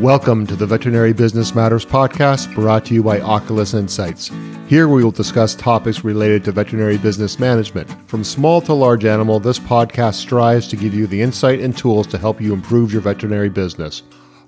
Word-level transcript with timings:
Welcome 0.00 0.44
to 0.48 0.56
the 0.56 0.66
Veterinary 0.66 1.12
Business 1.12 1.54
Matters 1.54 1.86
podcast 1.86 2.52
brought 2.52 2.84
to 2.86 2.94
you 2.94 3.04
by 3.04 3.20
Oculus 3.20 3.74
Insights. 3.74 4.28
Here 4.66 4.88
we 4.88 5.04
will 5.04 5.12
discuss 5.12 5.54
topics 5.54 6.02
related 6.02 6.42
to 6.44 6.52
veterinary 6.52 6.98
business 6.98 7.38
management. 7.38 7.88
From 8.10 8.24
small 8.24 8.60
to 8.62 8.72
large 8.74 9.04
animal, 9.04 9.38
this 9.38 9.60
podcast 9.60 10.14
strives 10.14 10.66
to 10.66 10.76
give 10.76 10.94
you 10.94 11.06
the 11.06 11.22
insight 11.22 11.60
and 11.60 11.78
tools 11.78 12.08
to 12.08 12.18
help 12.18 12.40
you 12.40 12.52
improve 12.52 12.92
your 12.92 13.02
veterinary 13.02 13.48
business. 13.48 14.02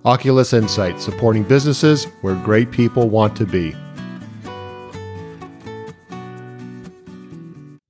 Oculus 0.05 0.53
Insights, 0.53 1.05
supporting 1.05 1.45
businesses 1.45 2.07
where 2.23 2.35
great 2.35 2.73
people 2.73 3.09
want 3.09 3.37
to 3.37 3.47
be. 3.47 3.73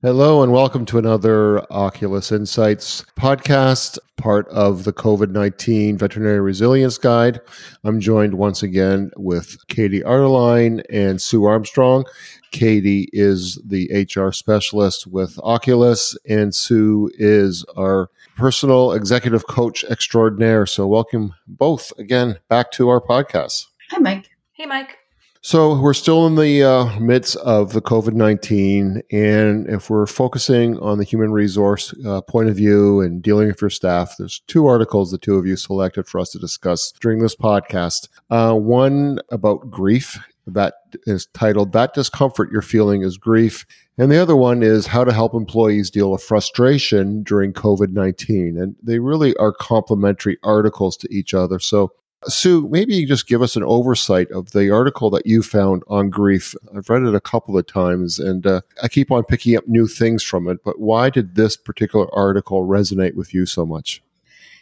Hello, 0.07 0.41
and 0.41 0.53
welcome 0.53 0.85
to 0.85 0.97
another 0.97 1.61
Oculus 1.69 2.31
Insights 2.31 3.03
podcast, 3.17 3.99
part 4.15 4.47
of 4.47 4.85
the 4.85 4.93
COVID 4.93 5.31
19 5.31 5.97
Veterinary 5.97 6.39
Resilience 6.39 6.97
Guide. 6.97 7.41
I'm 7.83 7.99
joined 7.99 8.35
once 8.35 8.63
again 8.63 9.11
with 9.17 9.57
Katie 9.67 10.01
Arline 10.05 10.81
and 10.89 11.21
Sue 11.21 11.43
Armstrong. 11.43 12.05
Katie 12.51 13.09
is 13.11 13.61
the 13.65 14.07
HR 14.09 14.31
specialist 14.31 15.07
with 15.07 15.37
Oculus, 15.43 16.17
and 16.25 16.55
Sue 16.55 17.11
is 17.15 17.65
our 17.75 18.09
personal 18.37 18.93
executive 18.93 19.45
coach 19.47 19.83
extraordinaire. 19.89 20.65
So, 20.65 20.87
welcome 20.87 21.33
both 21.47 21.91
again 21.99 22.39
back 22.47 22.71
to 22.71 22.87
our 22.87 23.01
podcast. 23.01 23.65
Hi, 23.91 23.97
Mike. 23.97 24.29
Hey, 24.53 24.67
Mike. 24.67 24.99
So 25.47 25.79
we're 25.79 25.93
still 25.93 26.27
in 26.27 26.35
the 26.35 26.61
uh, 26.61 26.99
midst 26.99 27.37
of 27.37 27.71
the 27.71 27.81
COVID 27.81 28.11
19. 28.11 29.01
And 29.13 29.65
if 29.69 29.89
we're 29.89 30.05
focusing 30.05 30.77
on 30.79 30.97
the 30.97 31.05
human 31.05 31.31
resource 31.31 31.95
uh, 32.05 32.19
point 32.19 32.49
of 32.49 32.57
view 32.57 32.99
and 32.99 33.23
dealing 33.23 33.47
with 33.47 33.61
your 33.61 33.69
staff, 33.69 34.15
there's 34.17 34.41
two 34.47 34.67
articles 34.67 35.09
the 35.09 35.17
two 35.17 35.35
of 35.37 35.47
you 35.47 35.55
selected 35.55 36.05
for 36.05 36.19
us 36.19 36.31
to 36.31 36.37
discuss 36.37 36.91
during 36.99 37.19
this 37.19 37.33
podcast. 37.33 38.09
Uh, 38.29 38.55
one 38.55 39.19
about 39.31 39.71
grief 39.71 40.19
that 40.47 40.73
is 41.05 41.27
titled 41.27 41.71
That 41.71 41.93
Discomfort 41.93 42.51
You're 42.51 42.61
Feeling 42.61 43.03
is 43.03 43.17
Grief. 43.17 43.65
And 43.97 44.11
the 44.11 44.21
other 44.21 44.35
one 44.35 44.63
is 44.63 44.85
How 44.85 45.05
to 45.05 45.13
Help 45.13 45.33
Employees 45.33 45.89
Deal 45.89 46.11
with 46.11 46.23
Frustration 46.23 47.23
During 47.23 47.53
COVID 47.53 47.93
19. 47.93 48.57
And 48.57 48.75
they 48.83 48.99
really 48.99 49.33
are 49.37 49.53
complementary 49.53 50.39
articles 50.43 50.97
to 50.97 51.07
each 51.09 51.33
other. 51.33 51.57
So 51.57 51.93
Sue, 52.25 52.67
maybe 52.69 52.95
you 52.95 53.07
just 53.07 53.27
give 53.27 53.41
us 53.41 53.55
an 53.55 53.63
oversight 53.63 54.31
of 54.31 54.51
the 54.51 54.71
article 54.71 55.09
that 55.11 55.27
you 55.27 55.43
found 55.43 55.83
on 55.87 56.09
grief. 56.09 56.55
I've 56.75 56.89
read 56.89 57.03
it 57.03 57.13
a 57.13 57.21
couple 57.21 57.57
of 57.57 57.67
times 57.67 58.17
and 58.17 58.45
uh, 58.45 58.61
I 58.81 58.87
keep 58.87 59.11
on 59.11 59.23
picking 59.23 59.55
up 59.55 59.67
new 59.67 59.87
things 59.87 60.23
from 60.23 60.47
it, 60.47 60.63
but 60.63 60.79
why 60.79 61.09
did 61.09 61.35
this 61.35 61.55
particular 61.55 62.07
article 62.13 62.65
resonate 62.65 63.13
with 63.13 63.33
you 63.33 63.45
so 63.45 63.65
much? 63.65 64.01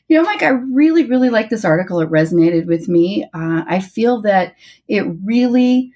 You 0.07 0.17
know, 0.17 0.23
Mike, 0.23 0.43
I 0.43 0.49
really, 0.49 1.05
really 1.05 1.29
like 1.29 1.49
this 1.49 1.65
article. 1.65 1.99
It 1.99 2.09
resonated 2.09 2.65
with 2.65 2.87
me. 2.87 3.23
Uh, 3.33 3.63
I 3.67 3.79
feel 3.79 4.21
that 4.21 4.55
it 4.87 5.03
really 5.23 5.93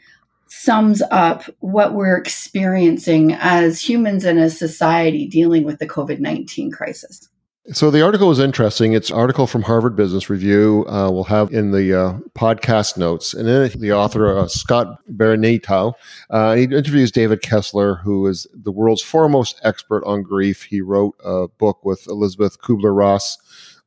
sums 0.48 1.04
up 1.12 1.44
what 1.60 1.94
we're 1.94 2.18
experiencing 2.18 3.34
as 3.34 3.80
humans 3.80 4.26
and 4.26 4.40
as 4.40 4.58
society 4.58 5.28
dealing 5.28 5.64
with 5.64 5.78
the 5.78 5.88
COVID 5.88 6.20
19 6.20 6.72
crisis. 6.72 7.30
So 7.72 7.92
the 7.92 8.02
article 8.02 8.32
is 8.32 8.40
interesting. 8.40 8.94
It's 8.94 9.12
article 9.12 9.46
from 9.46 9.62
Harvard 9.62 9.96
Business 9.96 10.28
Review. 10.28 10.86
Uh, 10.88 11.12
we'll 11.12 11.26
have 11.26 11.54
in 11.54 11.70
the 11.70 11.94
uh, 11.94 12.14
podcast 12.34 12.98
notes, 12.98 13.36
and 13.36 13.48
then 13.48 13.70
the 13.76 13.94
author 13.94 14.36
uh, 14.36 14.48
Scott 14.48 14.98
Berinato 15.08 15.94
uh, 16.32 16.56
he 16.56 16.64
interviews 16.64 17.12
David 17.12 17.44
Kessler, 17.44 17.96
who 17.98 18.26
is 18.26 18.48
the 18.56 18.72
world's 18.72 19.04
foremost 19.04 19.62
expert 19.64 20.04
on 20.06 20.24
grief. 20.24 20.64
He 20.64 20.82
wrote 20.82 21.16
a 21.24 21.48
book 21.48 21.86
with 21.86 22.08
Elisabeth 22.08 22.60
Kubler 22.60 22.96
Ross 22.96 23.38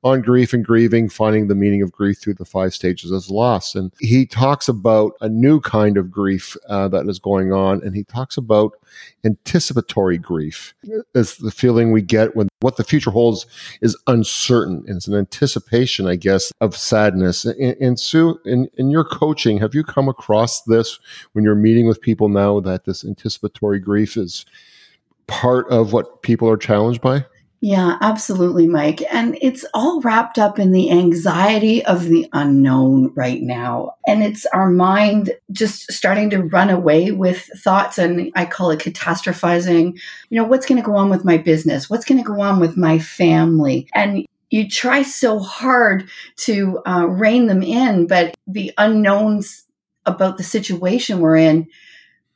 on 0.04 0.20
grief 0.20 0.52
and 0.52 0.64
grieving, 0.64 1.08
finding 1.08 1.46
the 1.46 1.54
meaning 1.54 1.80
of 1.82 1.92
grief 1.92 2.18
through 2.18 2.34
the 2.34 2.44
five 2.44 2.74
stages 2.74 3.10
of 3.10 3.30
loss. 3.30 3.74
And 3.74 3.92
he 4.00 4.26
talks 4.26 4.68
about 4.68 5.12
a 5.20 5.28
new 5.28 5.60
kind 5.60 5.96
of 5.96 6.10
grief 6.10 6.56
uh, 6.68 6.88
that 6.88 7.08
is 7.08 7.18
going 7.18 7.52
on, 7.52 7.82
and 7.84 7.94
he 7.94 8.02
talks 8.04 8.36
about 8.36 8.72
anticipatory 9.24 10.18
grief 10.18 10.74
as 11.14 11.36
the 11.36 11.50
feeling 11.50 11.92
we 11.92 12.02
get 12.02 12.34
when 12.34 12.48
what 12.60 12.76
the 12.76 12.84
future 12.84 13.10
holds 13.10 13.46
is 13.80 13.96
uncertain. 14.06 14.84
And 14.86 14.96
it's 14.96 15.06
an 15.06 15.14
anticipation, 15.14 16.06
I 16.06 16.16
guess, 16.16 16.52
of 16.60 16.76
sadness. 16.76 17.44
And, 17.44 17.76
and 17.80 18.00
Sue, 18.00 18.38
in, 18.44 18.68
in 18.76 18.90
your 18.90 19.04
coaching, 19.04 19.58
have 19.58 19.74
you 19.74 19.84
come 19.84 20.08
across 20.08 20.62
this 20.62 20.98
when 21.32 21.44
you're 21.44 21.54
meeting 21.54 21.86
with 21.86 22.00
people 22.00 22.28
now 22.28 22.60
that 22.60 22.84
this 22.84 23.04
anticipatory 23.04 23.78
grief 23.78 24.16
is 24.16 24.46
part 25.26 25.68
of 25.70 25.92
what 25.92 26.22
people 26.22 26.48
are 26.48 26.56
challenged 26.56 27.00
by? 27.00 27.24
Yeah, 27.64 27.96
absolutely, 28.00 28.66
Mike. 28.66 29.04
And 29.08 29.38
it's 29.40 29.64
all 29.72 30.00
wrapped 30.00 30.36
up 30.36 30.58
in 30.58 30.72
the 30.72 30.90
anxiety 30.90 31.84
of 31.86 32.06
the 32.06 32.26
unknown 32.32 33.12
right 33.14 33.40
now. 33.40 33.94
And 34.04 34.24
it's 34.24 34.44
our 34.46 34.68
mind 34.68 35.30
just 35.52 35.92
starting 35.92 36.28
to 36.30 36.42
run 36.42 36.70
away 36.70 37.12
with 37.12 37.48
thoughts. 37.58 37.98
And 37.98 38.32
I 38.34 38.46
call 38.46 38.72
it 38.72 38.80
catastrophizing. 38.80 39.96
You 40.28 40.42
know, 40.42 40.44
what's 40.44 40.66
going 40.66 40.82
to 40.82 40.84
go 40.84 40.96
on 40.96 41.08
with 41.08 41.24
my 41.24 41.36
business? 41.36 41.88
What's 41.88 42.04
going 42.04 42.18
to 42.20 42.26
go 42.26 42.40
on 42.40 42.58
with 42.58 42.76
my 42.76 42.98
family? 42.98 43.86
And 43.94 44.26
you 44.50 44.68
try 44.68 45.02
so 45.02 45.38
hard 45.38 46.08
to 46.38 46.80
uh, 46.84 47.06
rein 47.06 47.46
them 47.46 47.62
in, 47.62 48.08
but 48.08 48.34
the 48.48 48.72
unknowns 48.76 49.66
about 50.04 50.36
the 50.36 50.42
situation 50.42 51.20
we're 51.20 51.36
in 51.36 51.68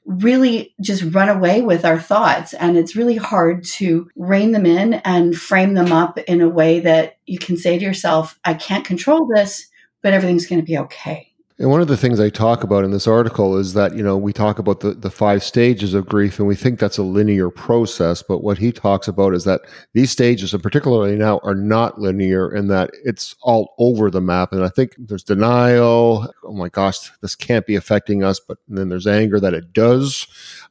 really 0.07 0.75
just 0.81 1.15
run 1.15 1.29
away 1.29 1.63
with 1.63 1.85
our 1.85 1.99
thoughts. 1.99 2.55
And 2.55 2.77
it's 2.77 2.97
really 2.97 3.17
hard 3.17 3.65
to 3.65 4.09
rein 4.17 4.53
them 4.53 4.65
in 4.65 4.95
and 4.95 5.37
frame 5.37 5.75
them 5.75 5.93
up 5.93 6.17
in 6.19 6.41
a 6.41 6.49
way 6.49 6.81
that 6.81 7.19
you 7.27 7.39
can 7.39 7.57
say 7.57 7.79
to 7.79 7.85
yourself, 7.85 8.39
I 8.45 8.55
can't 8.55 8.85
control 8.85 9.29
this, 9.35 9.67
but 10.03 10.13
everything's 10.13 10.47
going 10.47 10.61
to 10.61 10.67
be 10.67 10.79
okay. 10.79 11.33
And 11.59 11.71
one 11.71 11.81
of 11.81 11.89
the 11.89 11.97
things 11.97 12.21
I 12.21 12.29
talk 12.29 12.65
about 12.65 12.85
in 12.85 12.91
this 12.91 13.07
article 13.07 13.57
is 13.57 13.73
that, 13.73 13.97
you 13.97 14.03
know, 14.03 14.19
we 14.19 14.35
talk 14.35 14.59
about 14.59 14.81
the, 14.81 14.93
the 14.93 15.11
five 15.11 15.43
stages 15.43 15.95
of 15.95 16.07
grief 16.07 16.39
and 16.39 16.47
we 16.47 16.55
think 16.55 16.79
that's 16.79 16.99
a 16.99 17.03
linear 17.03 17.49
process. 17.49 18.23
But 18.23 18.43
what 18.43 18.59
he 18.59 18.73
talks 18.73 19.09
about 19.09 19.33
is 19.33 19.45
that 19.45 19.63
these 19.95 20.11
stages, 20.11 20.53
and 20.53 20.63
particularly 20.63 21.17
now, 21.17 21.41
are 21.45 21.55
not 21.55 21.99
linear 21.99 22.55
in 22.55 22.69
that 22.69 22.91
it's 23.05 23.35
all 23.41 23.75
over 23.79 24.11
the 24.11 24.21
map. 24.21 24.53
And 24.53 24.65
I 24.65 24.69
think 24.69 24.97
there's 24.99 25.23
denial. 25.23 26.31
Oh 26.45 26.53
my 26.53 26.69
gosh, 26.69 27.11
this 27.23 27.35
can't 27.35 27.67
be 27.67 27.75
affecting 27.75 28.23
us. 28.23 28.39
But 28.39 28.59
then 28.69 28.91
there's 28.91 29.07
anger 29.07 29.41
that 29.41 29.55
it 29.55 29.73
does. 29.73 30.27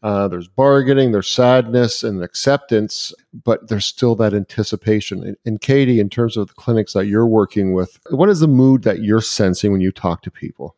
Uh, 0.06 0.28
there's 0.28 0.48
bargaining, 0.48 1.12
there's 1.12 1.28
sadness 1.28 2.04
and 2.04 2.24
acceptance, 2.24 3.12
but 3.34 3.70
there's 3.70 3.88
still 3.88 4.14
that 4.14 4.36
anticipation. 4.36 5.24
And, 5.24 5.36
and 5.48 5.60
Katie, 5.60 6.00
in 6.00 6.12
terms 6.12 6.38
of 6.38 6.48
the 6.48 6.54
clinics 6.54 6.94
that 6.94 7.08
you're 7.08 7.26
working 7.26 7.74
with, 7.74 8.00
what 8.12 8.30
is 8.30 8.40
the 8.40 8.48
mood 8.48 8.84
that 8.84 9.02
you're 9.02 9.20
sensing 9.20 9.72
when 9.72 9.82
you 9.82 9.92
talk 9.92 10.22
to 10.22 10.30
people? 10.30 10.76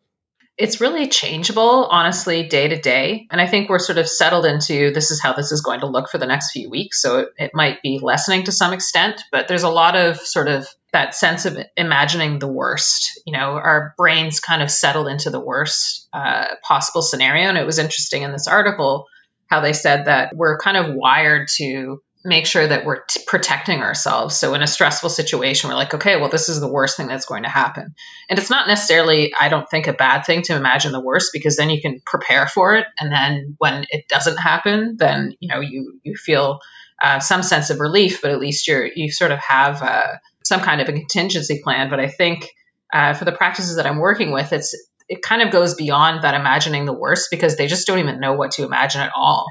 it's 0.58 0.82
really 0.82 1.08
changeable, 1.08 1.86
honestly, 1.86 2.48
day 2.48 2.68
to 2.68 2.82
day. 2.82 3.28
And 3.30 3.40
I 3.40 3.46
think 3.46 3.70
we're 3.70 3.78
sort 3.78 4.00
of 4.00 4.10
settled 4.10 4.46
into 4.46 4.92
this 4.92 5.12
is 5.12 5.22
how 5.22 5.34
this 5.34 5.52
is 5.52 5.62
going 5.62 5.82
to 5.82 5.86
look 5.86 6.10
for 6.10 6.18
the 6.18 6.26
next 6.26 6.52
few 6.52 6.68
weeks. 6.68 7.00
So 7.00 7.20
it, 7.20 7.30
it, 7.38 7.52
might 7.54 7.84
be 7.84 8.00
lessening 8.02 8.46
to 8.46 8.52
some 8.52 8.74
extent, 8.74 9.22
but 9.32 9.48
there's 9.48 9.62
a 9.62 9.70
lot 9.70 9.96
of 9.96 10.18
sort 10.18 10.48
of 10.48 10.68
that 10.94 11.14
sense 11.14 11.46
of 11.46 11.60
imagining 11.76 12.40
the 12.40 12.48
worst. 12.48 13.22
You 13.28 13.34
know, 13.34 13.52
our 13.52 13.94
brains 13.98 14.40
kind 14.40 14.64
of 14.64 14.72
settled 14.72 15.08
into 15.08 15.30
the 15.30 15.40
worst 15.40 16.08
uh, 16.12 16.48
possible 16.64 17.04
scenario. 17.04 17.50
And 17.50 17.58
it 17.58 17.66
was 17.66 17.78
interesting 17.78 18.24
in 18.24 18.32
this 18.32 18.48
article 18.48 19.06
how 19.50 19.62
they 19.62 19.74
said 19.74 20.06
that 20.06 20.36
we're 20.36 20.58
kind 20.58 20.78
of 20.78 20.94
wired 20.94 21.48
to 21.58 22.02
make 22.28 22.46
sure 22.46 22.68
that 22.68 22.84
we're 22.84 23.04
t- 23.06 23.22
protecting 23.26 23.80
ourselves. 23.80 24.36
So 24.36 24.54
in 24.54 24.62
a 24.62 24.68
stressful 24.68 25.10
situation, 25.10 25.70
we're 25.70 25.78
like, 25.78 25.94
okay, 25.94 26.20
well, 26.20 26.30
this 26.30 26.50
is 26.50 26.60
the 26.60 26.68
worst 26.68 26.98
thing 26.98 27.08
that's 27.08 27.26
going 27.26 27.44
to 27.44 27.50
happen. 27.50 27.96
And 28.30 28.38
it's 28.38 28.50
not 28.50 28.68
necessarily, 28.68 29.34
I 29.40 29.48
don't 29.48 29.70
think, 29.70 29.88
a 29.88 29.94
bad 29.94 30.26
thing 30.26 30.42
to 30.44 30.56
imagine 30.56 30.92
the 30.92 31.00
worst 31.00 31.30
because 31.32 31.56
then 31.56 31.70
you 31.70 31.82
can 31.82 32.02
prepare 32.06 32.46
for 32.48 32.76
it. 32.76 32.86
And 33.00 33.12
then 33.12 33.56
when 33.60 33.86
it 33.90 34.10
doesn't 34.10 34.38
happen, 34.38 34.98
then 34.98 35.36
you 35.40 35.48
know 35.48 35.62
you 35.62 36.00
you 36.04 36.16
feel 36.16 36.60
uh, 37.02 37.20
some 37.20 37.44
sense 37.44 37.70
of 37.70 37.80
relief, 37.80 38.22
but 38.22 38.32
at 38.32 38.40
least 38.40 38.68
you're 38.68 38.86
you 38.86 39.12
sort 39.12 39.32
of 39.32 39.40
have 39.40 39.82
uh, 39.82 40.14
some 40.44 40.60
kind 40.60 40.82
of 40.82 40.90
a 40.90 40.94
contingency 40.94 41.62
plan. 41.64 41.90
But 41.90 42.02
I 42.02 42.10
think 42.10 42.50
uh, 42.92 43.14
for 43.14 43.26
the 43.26 43.32
practices 43.32 43.78
that 43.78 43.86
I'm 43.86 44.00
working 44.00 44.32
with, 44.32 44.52
it's 44.52 44.76
it 45.10 45.22
kind 45.22 45.42
of 45.42 45.52
goes 45.52 45.76
beyond 45.76 46.24
that 46.24 46.34
imagining 46.34 46.86
the 46.86 46.94
worst 46.94 47.28
because 47.32 47.56
they 47.56 47.68
just 47.68 47.88
don't 47.88 48.00
even 48.00 48.20
know 48.20 48.34
what 48.34 48.52
to 48.52 48.64
imagine 48.64 49.02
at 49.02 49.12
all 49.16 49.48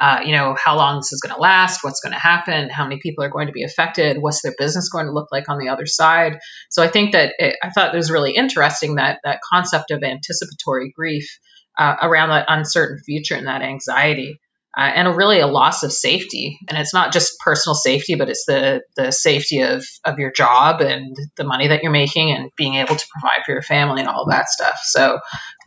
uh, 0.00 0.20
you 0.24 0.32
know, 0.32 0.56
how 0.58 0.76
long 0.76 0.96
this 0.96 1.12
is 1.12 1.20
going 1.20 1.34
to 1.34 1.40
last, 1.40 1.84
what's 1.84 2.00
going 2.00 2.14
to 2.14 2.18
happen, 2.18 2.70
how 2.70 2.84
many 2.84 2.98
people 2.98 3.22
are 3.22 3.28
going 3.28 3.48
to 3.48 3.52
be 3.52 3.64
affected, 3.64 4.16
what's 4.18 4.40
their 4.40 4.54
business 4.56 4.88
going 4.88 5.04
to 5.04 5.12
look 5.12 5.28
like 5.30 5.50
on 5.50 5.58
the 5.58 5.68
other 5.68 5.84
side. 5.84 6.38
So 6.70 6.82
I 6.82 6.88
think 6.88 7.12
that 7.12 7.34
it, 7.38 7.56
I 7.62 7.68
thought 7.68 7.94
it 7.94 7.98
was 7.98 8.10
really 8.10 8.34
interesting 8.34 8.94
that 8.94 9.20
that 9.24 9.40
concept 9.52 9.90
of 9.90 10.02
anticipatory 10.02 10.90
grief 10.96 11.38
uh, 11.78 11.96
around 12.00 12.30
that 12.30 12.46
uncertain 12.48 12.98
future 13.04 13.34
and 13.34 13.46
that 13.46 13.60
anxiety. 13.60 14.40
Uh, 14.76 14.82
and 14.82 15.16
really 15.16 15.40
a 15.40 15.48
loss 15.48 15.82
of 15.82 15.92
safety. 15.92 16.56
And 16.68 16.78
it's 16.78 16.94
not 16.94 17.12
just 17.12 17.40
personal 17.40 17.74
safety, 17.74 18.14
but 18.14 18.28
it's 18.28 18.44
the 18.46 18.82
the 18.94 19.10
safety 19.10 19.62
of 19.62 19.84
of 20.04 20.20
your 20.20 20.30
job 20.30 20.80
and 20.80 21.16
the 21.36 21.42
money 21.42 21.68
that 21.68 21.82
you're 21.82 21.90
making 21.90 22.30
and 22.30 22.50
being 22.56 22.76
able 22.76 22.94
to 22.94 23.06
provide 23.12 23.44
for 23.44 23.50
your 23.50 23.62
family 23.62 24.00
and 24.00 24.08
all 24.08 24.26
that 24.28 24.48
stuff. 24.48 24.78
So, 24.84 25.18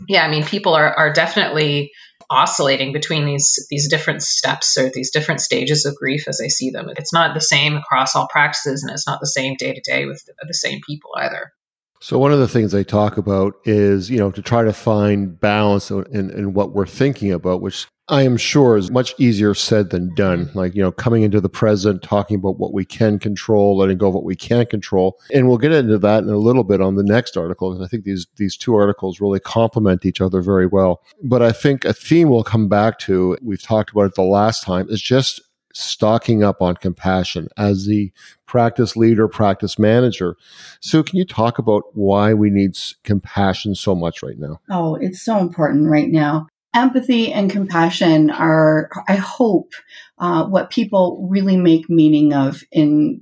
yeah, 0.07 0.23
I 0.23 0.29
mean, 0.29 0.45
people 0.45 0.73
are 0.73 0.93
are 0.93 1.11
definitely 1.11 1.91
oscillating 2.29 2.93
between 2.93 3.25
these 3.25 3.67
these 3.69 3.89
different 3.89 4.21
steps 4.23 4.77
or 4.77 4.89
these 4.89 5.11
different 5.11 5.41
stages 5.41 5.85
of 5.85 5.95
grief 5.95 6.27
as 6.27 6.41
I 6.43 6.47
see 6.47 6.71
them. 6.71 6.89
It's 6.97 7.13
not 7.13 7.33
the 7.33 7.41
same 7.41 7.75
across 7.75 8.15
all 8.15 8.27
practices, 8.27 8.83
and 8.83 8.91
it's 8.91 9.07
not 9.07 9.19
the 9.19 9.27
same 9.27 9.55
day 9.57 9.73
to 9.73 9.81
day 9.81 10.05
with 10.05 10.23
the, 10.25 10.53
same 10.53 10.79
people 10.85 11.11
either. 11.17 11.51
So 11.99 12.19
one 12.19 12.31
of 12.31 12.39
the 12.39 12.47
things 12.47 12.71
they 12.71 12.83
talk 12.83 13.17
about 13.17 13.55
is, 13.65 14.09
you 14.09 14.17
know, 14.17 14.29
to 14.31 14.41
try 14.41 14.63
to 14.63 14.73
find 14.73 15.39
balance 15.39 15.89
in, 15.89 16.29
in 16.29 16.53
what 16.53 16.73
we're 16.73 16.85
thinking 16.85 17.31
about, 17.31 17.61
which 17.61 17.87
I 18.09 18.23
am 18.23 18.35
sure 18.35 18.75
is 18.75 18.91
much 18.91 19.15
easier 19.17 19.53
said 19.53 19.89
than 19.89 20.13
done. 20.13 20.47
Mm-hmm. 20.47 20.57
Like, 20.57 20.75
you 20.75 20.81
know, 20.81 20.91
coming 20.91 21.23
into 21.23 21.39
the 21.39 21.47
present, 21.47 22.03
talking 22.03 22.35
about 22.35 22.59
what 22.59 22.73
we 22.73 22.83
can 22.83 23.17
control, 23.17 23.77
letting 23.77 23.97
go 23.97 24.09
of 24.09 24.13
what 24.13 24.25
we 24.25 24.35
can't 24.35 24.69
control. 24.69 25.19
And 25.33 25.47
we'll 25.47 25.57
get 25.57 25.71
into 25.71 25.97
that 25.99 26.23
in 26.23 26.29
a 26.29 26.37
little 26.37 26.65
bit 26.65 26.81
on 26.81 26.95
the 26.95 27.03
next 27.03 27.37
article, 27.37 27.71
because 27.71 27.85
I 27.85 27.89
think 27.89 28.03
these, 28.03 28.27
these 28.35 28.57
two 28.57 28.75
articles 28.75 29.21
really 29.21 29.39
complement 29.39 30.05
each 30.05 30.19
other 30.19 30.41
very 30.41 30.67
well. 30.67 31.01
But 31.23 31.41
I 31.41 31.53
think 31.53 31.85
a 31.85 31.93
theme 31.93 32.29
we'll 32.29 32.43
come 32.43 32.67
back 32.67 32.99
to, 32.99 33.37
we've 33.41 33.61
talked 33.61 33.91
about 33.91 34.07
it 34.07 34.15
the 34.15 34.23
last 34.23 34.63
time, 34.63 34.87
is 34.89 35.01
just 35.01 35.41
stocking 35.73 36.43
up 36.43 36.61
on 36.61 36.75
compassion 36.75 37.47
as 37.57 37.85
the 37.85 38.11
practice 38.45 38.95
leader, 38.95 39.27
practice 39.27 39.79
manager. 39.79 40.35
Sue, 40.81 41.03
can 41.03 41.17
you 41.17 41.25
talk 41.25 41.57
about 41.57 41.83
why 41.93 42.33
we 42.33 42.51
need 42.51 42.77
compassion 43.03 43.73
so 43.73 43.95
much 43.95 44.21
right 44.21 44.37
now? 44.37 44.59
Oh, 44.69 44.95
it's 44.95 45.21
so 45.21 45.39
important 45.39 45.89
right 45.89 46.09
now. 46.09 46.47
Empathy 46.73 47.31
and 47.31 47.51
compassion 47.51 48.29
are, 48.31 48.89
I 49.07 49.15
hope, 49.15 49.73
uh, 50.17 50.45
what 50.45 50.69
people 50.69 51.27
really 51.29 51.57
make 51.57 51.89
meaning 51.89 52.33
of 52.33 52.63
in 52.71 53.21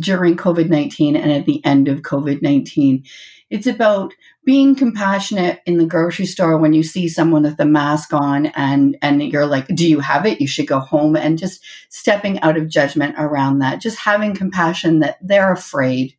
during 0.00 0.36
COVID 0.36 0.68
19 0.68 1.16
and 1.16 1.32
at 1.32 1.46
the 1.46 1.64
end 1.64 1.88
of 1.88 2.02
COVID 2.02 2.42
19. 2.42 3.04
It's 3.50 3.66
about 3.66 4.12
being 4.44 4.74
compassionate 4.74 5.60
in 5.64 5.78
the 5.78 5.86
grocery 5.86 6.26
store 6.26 6.58
when 6.58 6.74
you 6.74 6.82
see 6.82 7.08
someone 7.08 7.44
with 7.44 7.58
a 7.60 7.64
mask 7.64 8.12
on 8.12 8.46
and, 8.46 8.98
and 9.00 9.22
you're 9.22 9.46
like, 9.46 9.66
do 9.68 9.88
you 9.88 10.00
have 10.00 10.26
it? 10.26 10.40
You 10.40 10.46
should 10.46 10.66
go 10.66 10.80
home 10.80 11.16
and 11.16 11.38
just 11.38 11.64
stepping 11.88 12.40
out 12.40 12.58
of 12.58 12.68
judgment 12.68 13.14
around 13.18 13.60
that. 13.60 13.80
Just 13.80 13.98
having 13.98 14.34
compassion 14.34 15.00
that 15.00 15.16
they're 15.22 15.52
afraid. 15.52 16.14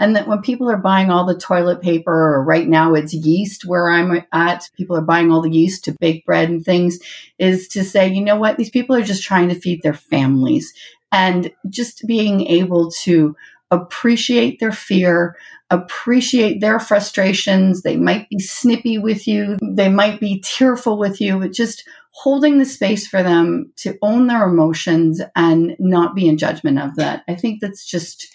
And 0.00 0.16
that 0.16 0.26
when 0.26 0.40
people 0.40 0.68
are 0.70 0.78
buying 0.78 1.10
all 1.10 1.26
the 1.26 1.38
toilet 1.38 1.82
paper, 1.82 2.34
or 2.34 2.42
right 2.42 2.66
now 2.66 2.94
it's 2.94 3.14
yeast 3.14 3.66
where 3.66 3.90
I'm 3.90 4.24
at, 4.32 4.68
people 4.76 4.96
are 4.96 5.02
buying 5.02 5.30
all 5.30 5.42
the 5.42 5.52
yeast 5.52 5.84
to 5.84 5.96
bake 6.00 6.24
bread 6.24 6.48
and 6.48 6.64
things, 6.64 6.98
is 7.38 7.68
to 7.68 7.84
say, 7.84 8.08
you 8.08 8.24
know 8.24 8.36
what, 8.36 8.56
these 8.56 8.70
people 8.70 8.96
are 8.96 9.02
just 9.02 9.22
trying 9.22 9.50
to 9.50 9.54
feed 9.54 9.82
their 9.82 9.94
families 9.94 10.72
and 11.12 11.52
just 11.68 12.06
being 12.06 12.46
able 12.46 12.90
to 13.02 13.36
appreciate 13.70 14.58
their 14.58 14.72
fear, 14.72 15.36
appreciate 15.70 16.60
their 16.60 16.80
frustrations. 16.80 17.82
They 17.82 17.96
might 17.96 18.28
be 18.28 18.38
snippy 18.38 18.98
with 18.98 19.28
you, 19.28 19.58
they 19.62 19.90
might 19.90 20.18
be 20.18 20.40
tearful 20.40 20.98
with 20.98 21.20
you, 21.20 21.38
but 21.38 21.52
just 21.52 21.86
holding 22.12 22.58
the 22.58 22.64
space 22.64 23.06
for 23.06 23.22
them 23.22 23.70
to 23.76 23.96
own 24.02 24.26
their 24.26 24.44
emotions 24.44 25.20
and 25.36 25.76
not 25.78 26.14
be 26.14 26.26
in 26.26 26.38
judgment 26.38 26.78
of 26.78 26.96
that. 26.96 27.22
I 27.28 27.34
think 27.34 27.60
that's 27.60 27.86
just 27.86 28.34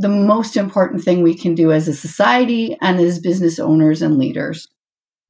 the 0.00 0.08
most 0.08 0.56
important 0.56 1.04
thing 1.04 1.22
we 1.22 1.34
can 1.34 1.54
do 1.54 1.70
as 1.72 1.86
a 1.86 1.94
society 1.94 2.76
and 2.80 2.98
as 2.98 3.18
business 3.18 3.58
owners 3.58 4.00
and 4.00 4.16
leaders. 4.18 4.66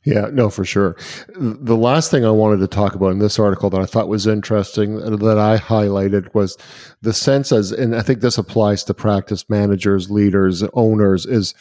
Yeah, 0.05 0.29
no, 0.33 0.49
for 0.49 0.65
sure. 0.65 0.97
The 1.37 1.77
last 1.77 2.11
thing 2.11 2.25
I 2.25 2.31
wanted 2.31 2.61
to 2.61 2.69
talk 2.69 2.95
about 2.95 3.11
in 3.11 3.19
this 3.19 3.39
article 3.39 3.69
that 3.69 3.81
I 3.81 3.85
thought 3.85 4.09
was 4.09 4.27
interesting 4.27 5.03
uh, 5.03 5.17
that 5.17 5.39
I 5.39 5.59
highlighted 5.59 6.33
was 6.35 6.57
the 7.03 7.13
sense 7.13 7.53
as, 7.53 7.71
and 7.71 7.95
I 7.95 8.01
think 8.01 8.21
this 8.21 8.39
applies 8.39 8.83
to 8.85 8.95
practice 8.95 9.51
managers, 9.51 10.11
leaders, 10.11 10.63
owners, 10.73 11.27
is 11.27 11.55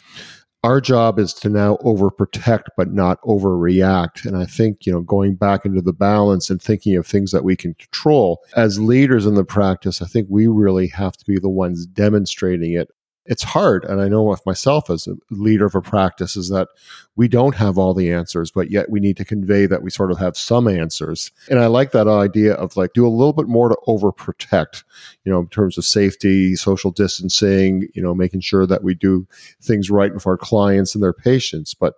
our 0.62 0.80
job 0.80 1.18
is 1.18 1.34
to 1.34 1.48
now 1.48 1.76
overprotect 1.78 2.64
but 2.76 2.92
not 2.92 3.20
overreact. 3.22 4.24
And 4.24 4.36
I 4.36 4.46
think, 4.46 4.86
you 4.86 4.92
know, 4.92 5.00
going 5.00 5.34
back 5.34 5.66
into 5.66 5.82
the 5.82 5.92
balance 5.92 6.48
and 6.48 6.62
thinking 6.62 6.96
of 6.96 7.06
things 7.06 7.32
that 7.32 7.44
we 7.44 7.56
can 7.56 7.74
control 7.74 8.40
as 8.56 8.78
leaders 8.78 9.26
in 9.26 9.34
the 9.34 9.44
practice, 9.44 10.00
I 10.00 10.06
think 10.06 10.28
we 10.30 10.46
really 10.46 10.88
have 10.88 11.16
to 11.16 11.24
be 11.26 11.38
the 11.38 11.48
ones 11.48 11.86
demonstrating 11.86 12.72
it 12.72 12.90
it's 13.30 13.44
hard. 13.44 13.84
And 13.84 14.00
I 14.00 14.08
know 14.08 14.24
with 14.24 14.44
myself 14.44 14.90
as 14.90 15.06
a 15.06 15.16
leader 15.30 15.64
of 15.64 15.76
a 15.76 15.80
practice 15.80 16.36
is 16.36 16.48
that 16.48 16.66
we 17.14 17.28
don't 17.28 17.54
have 17.54 17.78
all 17.78 17.94
the 17.94 18.12
answers, 18.12 18.50
but 18.50 18.72
yet 18.72 18.90
we 18.90 18.98
need 18.98 19.16
to 19.18 19.24
convey 19.24 19.66
that 19.66 19.84
we 19.84 19.90
sort 19.90 20.10
of 20.10 20.18
have 20.18 20.36
some 20.36 20.66
answers. 20.66 21.30
And 21.48 21.60
I 21.60 21.66
like 21.66 21.92
that 21.92 22.08
idea 22.08 22.54
of 22.54 22.76
like 22.76 22.92
do 22.92 23.06
a 23.06 23.08
little 23.08 23.32
bit 23.32 23.46
more 23.46 23.68
to 23.68 23.78
overprotect, 23.86 24.82
you 25.24 25.30
know, 25.30 25.38
in 25.38 25.46
terms 25.46 25.78
of 25.78 25.84
safety, 25.84 26.56
social 26.56 26.90
distancing, 26.90 27.88
you 27.94 28.02
know, 28.02 28.16
making 28.16 28.40
sure 28.40 28.66
that 28.66 28.82
we 28.82 28.94
do 28.94 29.28
things 29.62 29.92
right 29.92 30.12
with 30.12 30.26
our 30.26 30.36
clients 30.36 30.96
and 30.96 31.04
their 31.04 31.12
patients. 31.12 31.72
But 31.72 31.94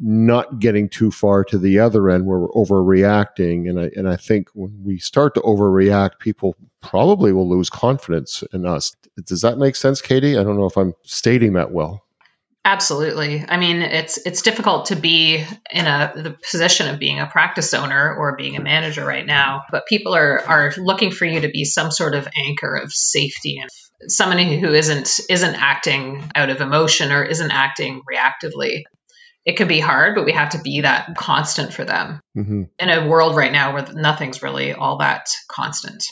not 0.00 0.58
getting 0.58 0.88
too 0.88 1.10
far 1.10 1.44
to 1.44 1.58
the 1.58 1.78
other 1.78 2.08
end 2.08 2.26
where 2.26 2.38
we're 2.38 2.48
overreacting. 2.48 3.68
And 3.68 3.78
I, 3.78 3.90
and 3.94 4.08
I 4.08 4.16
think 4.16 4.48
when 4.54 4.82
we 4.82 4.98
start 4.98 5.34
to 5.34 5.40
overreact, 5.42 6.18
people 6.18 6.56
probably 6.80 7.32
will 7.32 7.48
lose 7.48 7.68
confidence 7.68 8.42
in 8.52 8.64
us. 8.64 8.96
Does 9.26 9.42
that 9.42 9.58
make 9.58 9.76
sense, 9.76 10.00
Katie? 10.00 10.38
I 10.38 10.42
don't 10.42 10.56
know 10.56 10.66
if 10.66 10.78
I'm 10.78 10.94
stating 11.02 11.52
that 11.52 11.72
well. 11.72 12.02
Absolutely. 12.64 13.44
I 13.48 13.56
mean, 13.56 13.80
it's 13.80 14.18
it's 14.18 14.42
difficult 14.42 14.86
to 14.86 14.96
be 14.96 15.44
in 15.70 15.86
a 15.86 16.12
the 16.14 16.36
position 16.50 16.88
of 16.88 17.00
being 17.00 17.18
a 17.18 17.26
practice 17.26 17.72
owner 17.72 18.14
or 18.14 18.36
being 18.36 18.56
a 18.56 18.62
manager 18.62 19.04
right 19.04 19.24
now, 19.24 19.62
but 19.70 19.86
people 19.86 20.14
are 20.14 20.40
are 20.46 20.72
looking 20.76 21.10
for 21.10 21.24
you 21.24 21.40
to 21.40 21.48
be 21.48 21.64
some 21.64 21.90
sort 21.90 22.14
of 22.14 22.28
anchor 22.36 22.76
of 22.76 22.92
safety 22.92 23.58
and 23.62 23.70
somebody 24.10 24.60
who 24.60 24.74
isn't 24.74 25.20
isn't 25.30 25.54
acting 25.54 26.22
out 26.34 26.50
of 26.50 26.60
emotion 26.60 27.12
or 27.12 27.24
isn't 27.24 27.50
acting 27.50 28.02
reactively 28.10 28.82
it 29.50 29.56
can 29.56 29.66
be 29.66 29.80
hard, 29.80 30.14
but 30.14 30.24
we 30.24 30.32
have 30.32 30.50
to 30.50 30.60
be 30.60 30.82
that 30.82 31.16
constant 31.16 31.72
for 31.72 31.84
them 31.84 32.20
mm-hmm. 32.36 32.62
in 32.78 32.88
a 32.88 33.08
world 33.08 33.34
right 33.34 33.50
now 33.50 33.74
where 33.74 33.84
nothing's 33.92 34.42
really 34.42 34.72
all 34.72 34.98
that 34.98 35.28
constant. 35.48 36.04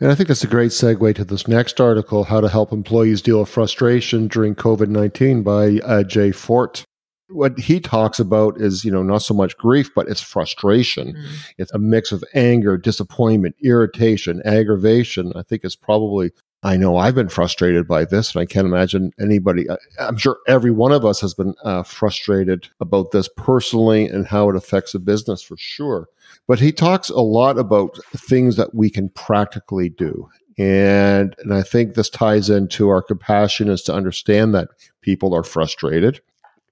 And 0.00 0.10
I 0.10 0.16
think 0.16 0.28
that's 0.28 0.42
a 0.42 0.48
great 0.48 0.72
segue 0.72 1.14
to 1.14 1.24
this 1.24 1.46
next 1.46 1.80
article, 1.80 2.24
How 2.24 2.40
to 2.40 2.48
Help 2.48 2.72
Employees 2.72 3.22
Deal 3.22 3.38
with 3.40 3.48
Frustration 3.48 4.26
During 4.26 4.56
COVID 4.56 4.88
19 4.88 5.44
by 5.44 5.78
uh, 5.84 6.02
Jay 6.02 6.32
Fort. 6.32 6.84
What 7.28 7.60
he 7.60 7.78
talks 7.78 8.18
about 8.18 8.60
is, 8.60 8.84
you 8.84 8.90
know, 8.90 9.04
not 9.04 9.22
so 9.22 9.34
much 9.34 9.56
grief, 9.56 9.90
but 9.94 10.08
it's 10.08 10.20
frustration. 10.20 11.12
Mm-hmm. 11.12 11.34
It's 11.58 11.72
a 11.72 11.78
mix 11.78 12.10
of 12.10 12.24
anger, 12.34 12.76
disappointment, 12.76 13.54
irritation, 13.62 14.42
aggravation. 14.44 15.32
I 15.36 15.42
think 15.42 15.62
it's 15.62 15.76
probably 15.76 16.32
I 16.62 16.76
know 16.76 16.98
I've 16.98 17.14
been 17.14 17.30
frustrated 17.30 17.88
by 17.88 18.04
this, 18.04 18.34
and 18.34 18.42
I 18.42 18.44
can't 18.44 18.66
imagine 18.66 19.12
anybody. 19.18 19.68
Uh, 19.68 19.76
I'm 19.98 20.18
sure 20.18 20.38
every 20.46 20.70
one 20.70 20.92
of 20.92 21.06
us 21.06 21.20
has 21.22 21.32
been 21.32 21.54
uh, 21.64 21.82
frustrated 21.82 22.68
about 22.80 23.12
this 23.12 23.30
personally 23.34 24.06
and 24.06 24.26
how 24.26 24.50
it 24.50 24.56
affects 24.56 24.94
a 24.94 24.98
business 24.98 25.42
for 25.42 25.56
sure. 25.56 26.08
But 26.46 26.60
he 26.60 26.70
talks 26.70 27.08
a 27.08 27.20
lot 27.20 27.58
about 27.58 27.98
things 28.14 28.56
that 28.56 28.74
we 28.74 28.90
can 28.90 29.08
practically 29.10 29.88
do. 29.88 30.28
And, 30.58 31.34
and 31.38 31.54
I 31.54 31.62
think 31.62 31.94
this 31.94 32.10
ties 32.10 32.50
into 32.50 32.90
our 32.90 33.00
compassion 33.00 33.70
is 33.70 33.82
to 33.84 33.94
understand 33.94 34.54
that 34.54 34.68
people 35.00 35.34
are 35.34 35.42
frustrated 35.42 36.20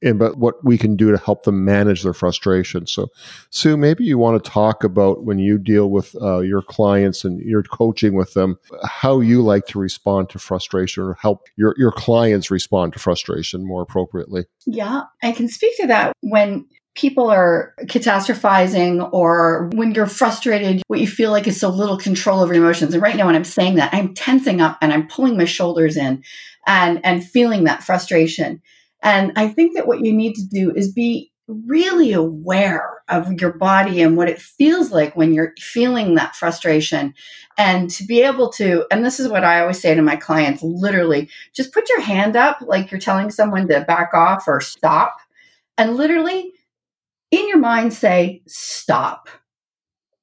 and 0.03 0.19
but 0.19 0.39
what 0.39 0.65
we 0.65 0.79
can 0.79 0.97
do 0.97 1.11
to 1.11 1.19
help 1.19 1.45
them 1.45 1.65
manage 1.65 2.03
their 2.03 2.13
frustration. 2.13 2.87
So, 2.87 3.09
Sue, 3.51 3.77
maybe 3.77 4.05
you 4.05 4.19
want 4.19 4.43
to 4.43 4.51
talk 4.51 4.85
about 4.85 5.25
when 5.25 5.39
you 5.39 5.59
deal 5.59 5.91
with 5.91 6.15
uh, 6.21 6.41
your 6.41 6.63
clients 6.63 7.25
and 7.25 7.41
you're 7.41 7.63
coaching 7.63 8.15
with 8.15 8.35
them, 8.35 8.59
how 8.85 9.21
you 9.21 9.43
like 9.43 9.67
to 9.67 9.79
respond 9.79 10.31
to 10.31 10.39
frustration 10.39 11.03
or 11.03 11.15
help 11.15 11.43
your 11.57 11.75
your 11.79 11.93
clients 11.93 12.51
respond 12.51 12.93
to 12.93 12.99
frustration 12.99 13.67
more 13.67 13.83
appropriately. 13.83 14.45
Yeah, 14.67 15.03
I 15.23 15.33
can 15.33 15.49
speak 15.49 15.77
to 15.79 15.87
that 15.89 16.13
when 16.21 16.67
people 16.99 17.31
are 17.31 17.75
catastrophizing 17.83 19.09
or 19.13 19.71
when 19.75 19.95
you're 19.95 20.07
frustrated, 20.07 20.83
what 20.89 20.99
you 20.99 21.07
feel 21.07 21.31
like 21.31 21.47
is 21.47 21.59
so 21.59 21.69
little 21.69 21.97
control 21.97 22.41
over 22.41 22.53
emotions. 22.53 22.93
And 22.93 23.03
right 23.03 23.15
now, 23.15 23.27
when 23.27 23.37
I'm 23.37 23.45
saying 23.45 23.77
that, 23.77 23.95
I'm 23.95 24.15
tensing 24.15 24.61
up 24.61 24.79
and 24.83 24.93
I'm 24.93 25.07
pulling 25.07 25.37
my 25.37 25.45
shoulders 25.45 25.97
in 25.97 26.25
and, 26.67 27.01
and 27.05 27.25
feeling 27.25 27.65
that 27.65 27.85
frustration. 27.85 28.61
And 29.03 29.33
I 29.37 29.49
think 29.49 29.77
that 29.77 29.87
what 29.87 30.05
you 30.05 30.13
need 30.13 30.35
to 30.35 30.47
do 30.47 30.73
is 30.75 30.93
be 30.93 31.33
really 31.47 32.13
aware 32.13 33.03
of 33.09 33.33
your 33.41 33.53
body 33.53 34.03
and 34.03 34.17
what 34.17 34.29
it 34.29 34.41
feels 34.41 34.91
like 34.91 35.17
when 35.17 35.33
you're 35.33 35.55
feeling 35.59 36.15
that 36.15 36.37
frustration. 36.37 37.15
And 37.57 37.89
to 37.91 38.05
be 38.05 38.23
able 38.23 38.51
to, 38.53 38.87
and 38.91 39.05
this 39.05 39.19
is 39.19 39.29
what 39.29 39.45
I 39.45 39.61
always 39.61 39.81
say 39.81 39.95
to 39.95 40.03
my 40.03 40.17
clients 40.17 40.63
literally, 40.63 41.31
just 41.55 41.73
put 41.73 41.89
your 41.89 42.01
hand 42.01 42.37
up 42.37 42.59
like 42.61 42.91
you're 42.91 43.01
telling 43.01 43.31
someone 43.31 43.67
to 43.69 43.81
back 43.81 44.11
off 44.13 44.45
or 44.47 44.61
stop. 44.61 45.17
And 45.79 45.97
literally 45.97 46.53
in 47.31 47.49
your 47.49 47.59
mind 47.59 47.95
say, 47.95 48.43
stop 48.47 49.29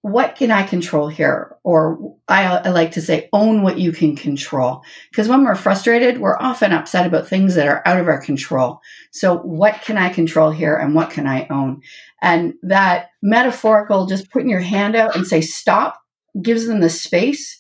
what 0.06 0.36
can 0.36 0.52
I 0.52 0.62
control 0.62 1.08
here? 1.08 1.58
Or 1.64 2.16
I, 2.28 2.46
I, 2.46 2.70
like 2.70 2.92
to 2.92 3.02
say, 3.02 3.28
own 3.34 3.64
what 3.64 3.80
you 3.80 3.92
can 3.92 4.16
control. 4.16 4.84
Because 5.10 5.28
when 5.28 5.44
we're 5.44 5.56
frustrated, 5.56 6.20
we're 6.20 6.38
often 6.40 6.74
upset 6.74 7.08
about 7.08 7.28
things 7.28 7.56
that 7.56 7.68
are 7.68 7.82
out 7.88 8.00
of 8.00 8.08
our 8.08 8.22
control. 8.22 8.82
So, 9.12 9.38
what 9.38 9.82
can 9.82 9.98
I 9.98 10.10
control 10.10 10.52
here 10.52 10.76
and 10.76 10.94
what 10.94 11.10
can 11.10 11.26
I 11.26 11.48
own? 11.50 11.82
And 12.22 12.54
that 12.62 13.08
metaphorical, 13.24 14.06
just 14.06 14.30
putting 14.30 14.48
your 14.48 14.60
hand 14.60 14.96
out 14.96 15.16
and 15.16 15.26
say, 15.26 15.42
stop, 15.42 16.00
gives 16.40 16.68
them 16.68 16.82
the 16.82 16.90
space 16.92 17.60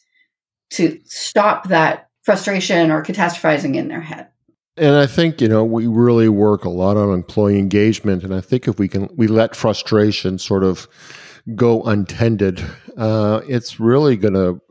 to 0.73 0.99
stop 1.05 1.69
that 1.69 2.11
frustration 2.21 2.91
or 2.91 3.01
catastrophizing 3.01 3.75
in 3.75 3.87
their 3.87 4.01
head. 4.01 4.27
And 4.77 4.95
I 4.95 5.07
think, 5.07 5.41
you 5.41 5.47
know, 5.47 5.65
we 5.65 5.87
really 5.87 6.29
work 6.29 6.63
a 6.63 6.69
lot 6.69 6.95
on 6.95 7.11
employee 7.11 7.57
engagement. 7.57 8.23
And 8.23 8.35
I 8.35 8.41
think 8.41 8.67
if 8.67 8.77
we 8.77 8.87
can, 8.87 9.09
we 9.15 9.25
let 9.25 9.55
frustration 9.55 10.37
sort 10.37 10.63
of, 10.63 10.87
go 11.53 11.83
untended, 11.83 12.63
uh, 12.97 13.41
it's 13.47 13.79
really 13.79 14.17
going 14.17 14.33
to 14.33 14.61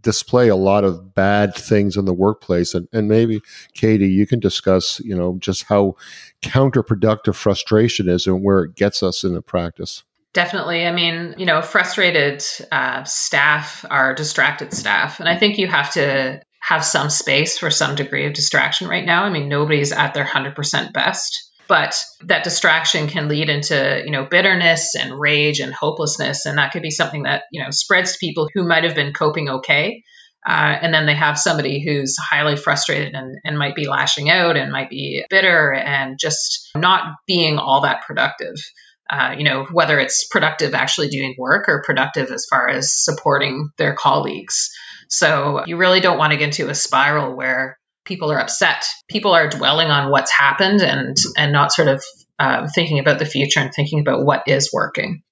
display 0.00 0.48
a 0.48 0.56
lot 0.56 0.84
of 0.84 1.14
bad 1.14 1.54
things 1.54 1.96
in 1.96 2.04
the 2.04 2.12
workplace. 2.12 2.74
And, 2.74 2.88
and 2.92 3.08
maybe, 3.08 3.40
Katie, 3.74 4.08
you 4.08 4.26
can 4.26 4.40
discuss, 4.40 5.00
you 5.00 5.16
know, 5.16 5.36
just 5.38 5.64
how 5.64 5.96
counterproductive 6.42 7.34
frustration 7.34 8.08
is 8.08 8.26
and 8.26 8.42
where 8.42 8.64
it 8.64 8.74
gets 8.74 9.02
us 9.02 9.24
in 9.24 9.34
the 9.34 9.42
practice. 9.42 10.02
Definitely. 10.32 10.86
I 10.86 10.92
mean, 10.92 11.34
you 11.36 11.46
know, 11.46 11.60
frustrated 11.60 12.42
uh, 12.70 13.04
staff 13.04 13.84
are 13.88 14.14
distracted 14.14 14.72
staff. 14.72 15.20
And 15.20 15.28
I 15.28 15.38
think 15.38 15.58
you 15.58 15.66
have 15.66 15.92
to 15.94 16.40
have 16.60 16.84
some 16.84 17.10
space 17.10 17.58
for 17.58 17.70
some 17.70 17.96
degree 17.96 18.26
of 18.26 18.32
distraction 18.32 18.88
right 18.88 19.04
now. 19.04 19.24
I 19.24 19.30
mean, 19.30 19.48
nobody's 19.48 19.92
at 19.92 20.14
their 20.14 20.24
100% 20.24 20.92
best 20.92 21.51
but 21.68 22.02
that 22.24 22.44
distraction 22.44 23.08
can 23.08 23.28
lead 23.28 23.48
into 23.48 24.02
you 24.04 24.10
know 24.10 24.24
bitterness 24.24 24.94
and 24.94 25.18
rage 25.18 25.60
and 25.60 25.72
hopelessness. 25.72 26.46
And 26.46 26.58
that 26.58 26.72
could 26.72 26.82
be 26.82 26.90
something 26.90 27.24
that 27.24 27.44
you 27.50 27.62
know 27.62 27.70
spreads 27.70 28.12
to 28.12 28.18
people 28.18 28.48
who 28.52 28.66
might 28.66 28.84
have 28.84 28.94
been 28.94 29.12
coping 29.12 29.48
okay 29.48 30.02
uh, 30.46 30.76
and 30.82 30.92
then 30.92 31.06
they 31.06 31.14
have 31.14 31.38
somebody 31.38 31.82
who's 31.84 32.16
highly 32.18 32.56
frustrated 32.56 33.14
and, 33.14 33.38
and 33.44 33.58
might 33.58 33.76
be 33.76 33.86
lashing 33.86 34.28
out 34.28 34.56
and 34.56 34.72
might 34.72 34.90
be 34.90 35.24
bitter 35.30 35.72
and 35.72 36.18
just 36.18 36.70
not 36.76 37.14
being 37.26 37.58
all 37.58 37.82
that 37.82 38.02
productive. 38.02 38.56
Uh, 39.10 39.34
you 39.36 39.44
know 39.44 39.66
whether 39.72 39.98
it's 39.98 40.26
productive 40.28 40.74
actually 40.74 41.08
doing 41.08 41.34
work 41.36 41.68
or 41.68 41.82
productive 41.84 42.30
as 42.30 42.46
far 42.48 42.68
as 42.68 42.92
supporting 42.92 43.68
their 43.76 43.94
colleagues. 43.94 44.70
So 45.08 45.64
you 45.66 45.76
really 45.76 46.00
don't 46.00 46.18
want 46.18 46.32
to 46.32 46.38
get 46.38 46.46
into 46.46 46.70
a 46.70 46.74
spiral 46.74 47.36
where 47.36 47.78
people 48.04 48.30
are 48.30 48.40
upset. 48.40 48.84
People 49.08 49.32
are 49.32 49.48
dwelling 49.48 49.88
on 49.88 50.10
what's 50.10 50.30
happened 50.30 50.80
and 50.80 51.16
and 51.36 51.52
not 51.52 51.72
sort 51.72 51.88
of 51.88 52.04
uh, 52.38 52.68
thinking 52.74 52.98
about 52.98 53.18
the 53.18 53.26
future 53.26 53.60
and 53.60 53.72
thinking 53.74 54.00
about 54.00 54.24
what 54.24 54.42
is 54.46 54.70
working. 54.72 55.22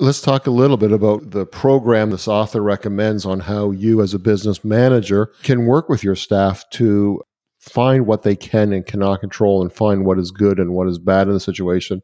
Let's 0.00 0.20
talk 0.20 0.46
a 0.46 0.52
little 0.52 0.76
bit 0.76 0.92
about 0.92 1.30
the 1.30 1.44
program 1.44 2.10
this 2.10 2.28
author 2.28 2.62
recommends 2.62 3.26
on 3.26 3.40
how 3.40 3.72
you, 3.72 4.00
as 4.00 4.14
a 4.14 4.18
business 4.18 4.64
manager, 4.64 5.32
can 5.42 5.66
work 5.66 5.88
with 5.88 6.04
your 6.04 6.14
staff 6.14 6.68
to 6.70 7.20
find 7.58 8.06
what 8.06 8.22
they 8.22 8.36
can 8.36 8.72
and 8.72 8.86
cannot 8.86 9.20
control 9.20 9.60
and 9.60 9.72
find 9.72 10.06
what 10.06 10.18
is 10.18 10.30
good 10.30 10.60
and 10.60 10.72
what 10.72 10.86
is 10.86 11.00
bad 11.00 11.26
in 11.26 11.34
the 11.34 11.40
situation. 11.40 12.00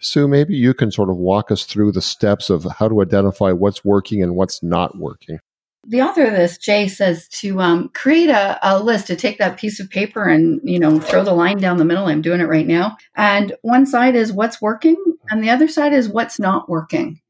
Sue, 0.00 0.26
maybe 0.26 0.54
you 0.54 0.74
can 0.74 0.90
sort 0.90 1.08
of 1.08 1.16
walk 1.16 1.52
us 1.52 1.64
through 1.64 1.92
the 1.92 2.02
steps 2.02 2.50
of 2.50 2.66
how 2.78 2.88
to 2.88 3.00
identify 3.00 3.52
what's 3.52 3.84
working 3.84 4.22
and 4.22 4.34
what's 4.34 4.62
not 4.62 4.98
working 4.98 5.38
the 5.88 6.02
author 6.02 6.24
of 6.24 6.32
this, 6.32 6.58
Jay, 6.58 6.88
says 6.88 7.28
to 7.28 7.60
um, 7.60 7.90
create 7.90 8.28
a, 8.28 8.58
a, 8.62 8.82
list 8.82 9.06
to 9.06 9.16
take 9.16 9.38
that 9.38 9.58
piece 9.58 9.78
of 9.80 9.90
paper 9.90 10.24
and 10.24 10.60
you 10.64 10.78
know 10.78 10.98
throw 11.00 11.22
the 11.22 11.32
line 11.32 11.58
down 11.58 11.76
the 11.76 11.84
middle. 11.84 12.06
I'm 12.06 12.22
doing 12.22 12.40
it 12.40 12.48
right 12.48 12.66
now, 12.66 12.96
and 13.14 13.52
one 13.62 13.86
side 13.86 14.16
is 14.16 14.32
what's 14.32 14.60
working, 14.60 14.96
and 15.30 15.42
the 15.42 15.50
other 15.50 15.68
side 15.68 15.92
is 15.92 16.08
what's 16.08 16.38
not 16.38 16.68
working, 16.68 17.20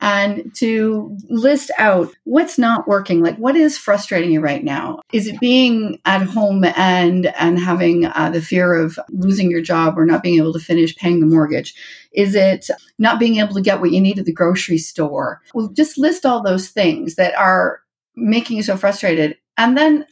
and 0.00 0.54
to 0.56 1.16
list 1.28 1.70
out 1.78 2.12
what's 2.24 2.58
not 2.58 2.86
working. 2.86 3.22
Like 3.22 3.36
what 3.36 3.56
is 3.56 3.78
frustrating 3.78 4.30
you 4.30 4.40
right 4.40 4.62
now? 4.62 5.00
Is 5.12 5.26
it 5.26 5.40
being 5.40 6.00
at 6.04 6.22
home 6.22 6.64
and 6.64 7.26
and 7.26 7.58
having 7.58 8.06
uh, 8.06 8.30
the 8.30 8.42
fear 8.42 8.74
of 8.74 8.98
losing 9.10 9.50
your 9.50 9.62
job 9.62 9.98
or 9.98 10.06
not 10.06 10.22
being 10.22 10.38
able 10.38 10.52
to 10.52 10.60
finish 10.60 10.96
paying 10.96 11.20
the 11.20 11.26
mortgage? 11.26 11.74
Is 12.12 12.34
it 12.34 12.70
not 12.98 13.18
being 13.18 13.36
able 13.36 13.54
to 13.54 13.60
get 13.60 13.80
what 13.80 13.90
you 13.90 14.00
need 14.00 14.18
at 14.18 14.26
the 14.26 14.32
grocery 14.32 14.78
store? 14.78 15.42
Well, 15.54 15.68
just 15.68 15.98
list 15.98 16.24
all 16.24 16.42
those 16.42 16.68
things 16.68 17.16
that 17.16 17.34
are 17.34 17.80
making 18.16 18.56
you 18.56 18.62
so 18.62 18.76
frustrated. 18.76 19.36
And 19.56 19.76
then 19.76 20.06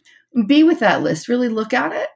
be 0.47 0.63
with 0.63 0.81
that 0.81 1.03
list, 1.03 1.29
really 1.29 1.49
look 1.49 1.73
at 1.73 1.93
it, 1.93 2.09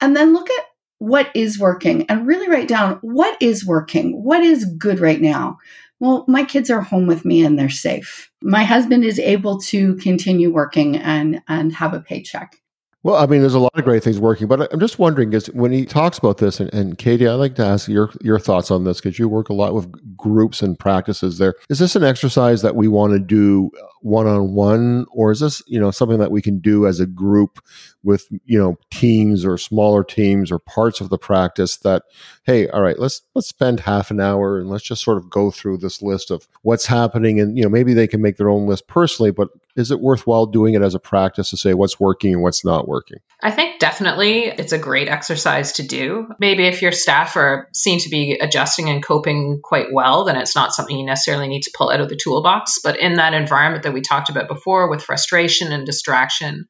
and 0.00 0.16
then 0.16 0.32
look 0.32 0.50
at 0.50 0.64
what 0.98 1.30
is 1.34 1.58
working 1.58 2.04
and 2.08 2.26
really 2.26 2.48
write 2.48 2.68
down 2.68 2.98
what 3.02 3.40
is 3.40 3.64
working, 3.64 4.22
what 4.22 4.42
is 4.42 4.64
good 4.64 5.00
right 5.00 5.20
now. 5.20 5.58
Well, 6.00 6.24
my 6.28 6.44
kids 6.44 6.70
are 6.70 6.80
home 6.80 7.06
with 7.06 7.24
me 7.24 7.44
and 7.44 7.58
they're 7.58 7.68
safe. 7.68 8.30
My 8.42 8.64
husband 8.64 9.04
is 9.04 9.18
able 9.18 9.60
to 9.62 9.96
continue 9.96 10.52
working 10.52 10.96
and, 10.96 11.42
and 11.48 11.72
have 11.74 11.94
a 11.94 12.00
paycheck. 12.00 12.60
Well, 13.04 13.14
I 13.14 13.26
mean, 13.26 13.42
there's 13.42 13.54
a 13.54 13.60
lot 13.60 13.78
of 13.78 13.84
great 13.84 14.02
things 14.02 14.18
working, 14.18 14.48
but 14.48 14.72
I'm 14.72 14.80
just 14.80 14.98
wondering 14.98 15.32
is 15.32 15.46
when 15.52 15.70
he 15.70 15.86
talks 15.86 16.18
about 16.18 16.38
this, 16.38 16.58
and, 16.58 16.72
and 16.74 16.98
Katie, 16.98 17.28
I'd 17.28 17.34
like 17.34 17.54
to 17.54 17.64
ask 17.64 17.86
your 17.86 18.10
your 18.20 18.40
thoughts 18.40 18.72
on 18.72 18.82
this 18.82 19.00
because 19.00 19.20
you 19.20 19.28
work 19.28 19.50
a 19.50 19.54
lot 19.54 19.72
with 19.72 20.16
groups 20.16 20.62
and 20.62 20.76
practices. 20.76 21.38
There 21.38 21.54
is 21.70 21.78
this 21.78 21.94
an 21.94 22.02
exercise 22.02 22.60
that 22.62 22.74
we 22.74 22.88
want 22.88 23.12
to 23.12 23.20
do 23.20 23.70
one 24.00 24.26
on 24.26 24.52
one, 24.54 25.06
or 25.12 25.30
is 25.30 25.38
this 25.38 25.62
you 25.68 25.78
know 25.78 25.92
something 25.92 26.18
that 26.18 26.32
we 26.32 26.42
can 26.42 26.58
do 26.58 26.88
as 26.88 26.98
a 26.98 27.06
group 27.06 27.60
with 28.08 28.26
you 28.46 28.58
know 28.58 28.78
teams 28.90 29.44
or 29.44 29.58
smaller 29.58 30.02
teams 30.02 30.50
or 30.50 30.58
parts 30.58 31.02
of 31.02 31.10
the 31.10 31.18
practice 31.18 31.76
that 31.76 32.04
hey, 32.44 32.66
all 32.68 32.80
right, 32.80 32.98
let's 32.98 33.20
let's 33.34 33.46
spend 33.46 33.80
half 33.80 34.10
an 34.10 34.18
hour 34.18 34.58
and 34.58 34.70
let's 34.70 34.82
just 34.82 35.04
sort 35.04 35.18
of 35.18 35.28
go 35.28 35.50
through 35.50 35.76
this 35.76 36.00
list 36.00 36.30
of 36.30 36.48
what's 36.62 36.86
happening, 36.86 37.38
and 37.38 37.56
you 37.56 37.62
know 37.62 37.68
maybe 37.68 37.92
they 37.92 38.08
can 38.08 38.22
make 38.22 38.38
their 38.38 38.48
own 38.48 38.66
list 38.66 38.88
personally, 38.88 39.30
but 39.30 39.50
is 39.76 39.90
it 39.90 40.00
worthwhile 40.00 40.46
doing 40.46 40.72
it 40.72 40.80
as 40.80 40.94
a 40.94 40.98
practice 40.98 41.50
to 41.50 41.56
say 41.58 41.74
what's 41.74 42.00
working 42.00 42.32
and 42.32 42.42
what's 42.42 42.64
not 42.64 42.88
working? 42.88 43.18
I 43.42 43.50
think 43.50 43.78
definitely 43.78 44.44
it's 44.46 44.72
a 44.72 44.78
great 44.78 45.08
exercise 45.08 45.72
to 45.74 45.86
do. 45.86 46.28
Maybe 46.40 46.66
if 46.66 46.80
your 46.80 46.90
staff 46.90 47.36
are 47.36 47.68
seen 47.74 48.00
to 48.00 48.08
be 48.08 48.38
adjusting 48.40 48.88
and 48.88 49.04
coping 49.04 49.60
quite 49.62 49.92
well, 49.92 50.24
then 50.24 50.36
it's 50.36 50.56
not 50.56 50.72
something 50.72 50.98
you 50.98 51.04
necessarily 51.04 51.46
need 51.46 51.62
to 51.64 51.74
pull 51.76 51.90
out 51.90 52.00
of 52.00 52.08
the 52.08 52.16
toolbox. 52.16 52.80
But 52.82 52.98
in 52.98 53.14
that 53.14 53.34
environment 53.34 53.84
that 53.84 53.92
we 53.92 54.00
talked 54.00 54.30
about 54.30 54.48
before 54.48 54.88
with 54.88 55.04
frustration 55.04 55.70
and 55.70 55.84
distraction 55.84 56.66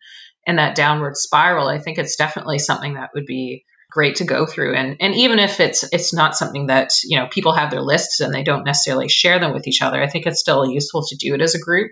and 0.48 0.58
that 0.58 0.74
downward 0.74 1.16
spiral, 1.16 1.68
I 1.68 1.78
think 1.78 1.98
it's 1.98 2.16
definitely 2.16 2.58
something 2.58 2.94
that 2.94 3.10
would 3.14 3.26
be 3.26 3.64
great 3.90 4.16
to 4.16 4.24
go 4.24 4.44
through 4.44 4.74
and 4.74 4.98
and 5.00 5.14
even 5.14 5.38
if 5.38 5.60
it's 5.60 5.82
it's 5.94 6.12
not 6.12 6.36
something 6.36 6.66
that 6.66 6.90
you 7.04 7.18
know 7.18 7.26
people 7.30 7.54
have 7.54 7.70
their 7.70 7.80
lists 7.80 8.20
and 8.20 8.34
they 8.34 8.42
don't 8.42 8.64
necessarily 8.64 9.08
share 9.08 9.38
them 9.38 9.54
with 9.54 9.66
each 9.66 9.80
other 9.80 10.02
i 10.02 10.06
think 10.06 10.26
it's 10.26 10.40
still 10.40 10.70
useful 10.70 11.02
to 11.02 11.16
do 11.16 11.34
it 11.34 11.40
as 11.40 11.54
a 11.54 11.58
group 11.58 11.90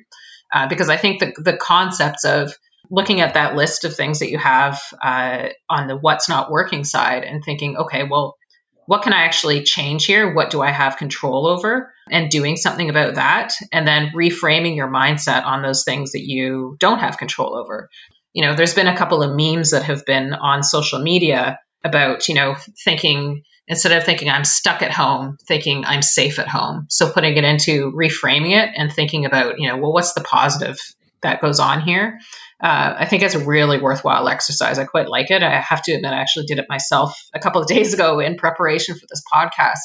uh, 0.52 0.68
because 0.68 0.88
I 0.88 0.96
think 0.96 1.20
the, 1.20 1.32
the 1.36 1.56
concepts 1.56 2.24
of 2.24 2.54
looking 2.90 3.20
at 3.20 3.34
that 3.34 3.56
list 3.56 3.84
of 3.84 3.94
things 3.94 4.20
that 4.20 4.30
you 4.30 4.38
have 4.38 4.80
uh, 5.02 5.48
on 5.68 5.88
the 5.88 5.96
what's 5.96 6.28
not 6.28 6.50
working 6.50 6.84
side 6.84 7.24
and 7.24 7.42
thinking, 7.44 7.76
okay, 7.76 8.04
well, 8.08 8.36
what 8.86 9.02
can 9.02 9.12
I 9.12 9.24
actually 9.24 9.64
change 9.64 10.04
here? 10.04 10.32
What 10.32 10.50
do 10.50 10.62
I 10.62 10.70
have 10.70 10.96
control 10.96 11.48
over? 11.48 11.92
And 12.08 12.30
doing 12.30 12.56
something 12.56 12.88
about 12.88 13.16
that, 13.16 13.52
and 13.72 13.86
then 13.86 14.12
reframing 14.14 14.76
your 14.76 14.86
mindset 14.86 15.44
on 15.44 15.62
those 15.62 15.82
things 15.82 16.12
that 16.12 16.22
you 16.22 16.76
don't 16.78 17.00
have 17.00 17.18
control 17.18 17.56
over. 17.56 17.88
You 18.36 18.42
know, 18.42 18.54
there's 18.54 18.74
been 18.74 18.86
a 18.86 18.94
couple 18.94 19.22
of 19.22 19.34
memes 19.34 19.70
that 19.70 19.84
have 19.84 20.04
been 20.04 20.34
on 20.34 20.62
social 20.62 20.98
media 20.98 21.58
about, 21.82 22.28
you 22.28 22.34
know, 22.34 22.54
thinking 22.84 23.44
instead 23.66 23.92
of 23.92 24.04
thinking 24.04 24.28
I'm 24.28 24.44
stuck 24.44 24.82
at 24.82 24.90
home, 24.90 25.38
thinking 25.48 25.86
I'm 25.86 26.02
safe 26.02 26.38
at 26.38 26.46
home. 26.46 26.84
So 26.90 27.10
putting 27.10 27.34
it 27.38 27.44
into 27.44 27.90
reframing 27.92 28.50
it 28.50 28.68
and 28.76 28.92
thinking 28.92 29.24
about, 29.24 29.58
you 29.58 29.68
know, 29.68 29.78
well, 29.78 29.90
what's 29.90 30.12
the 30.12 30.20
positive 30.20 30.76
that 31.22 31.40
goes 31.40 31.60
on 31.60 31.80
here? 31.80 32.20
Uh, 32.62 32.96
I 32.98 33.06
think 33.06 33.22
it's 33.22 33.34
a 33.34 33.42
really 33.42 33.80
worthwhile 33.80 34.28
exercise. 34.28 34.78
I 34.78 34.84
quite 34.84 35.08
like 35.08 35.30
it. 35.30 35.42
I 35.42 35.58
have 35.58 35.80
to 35.84 35.92
admit, 35.92 36.12
I 36.12 36.20
actually 36.20 36.44
did 36.44 36.58
it 36.58 36.66
myself 36.68 37.18
a 37.34 37.38
couple 37.38 37.62
of 37.62 37.68
days 37.74 37.94
ago 37.94 38.20
in 38.20 38.36
preparation 38.36 38.96
for 38.96 39.06
this 39.08 39.22
podcast. 39.32 39.80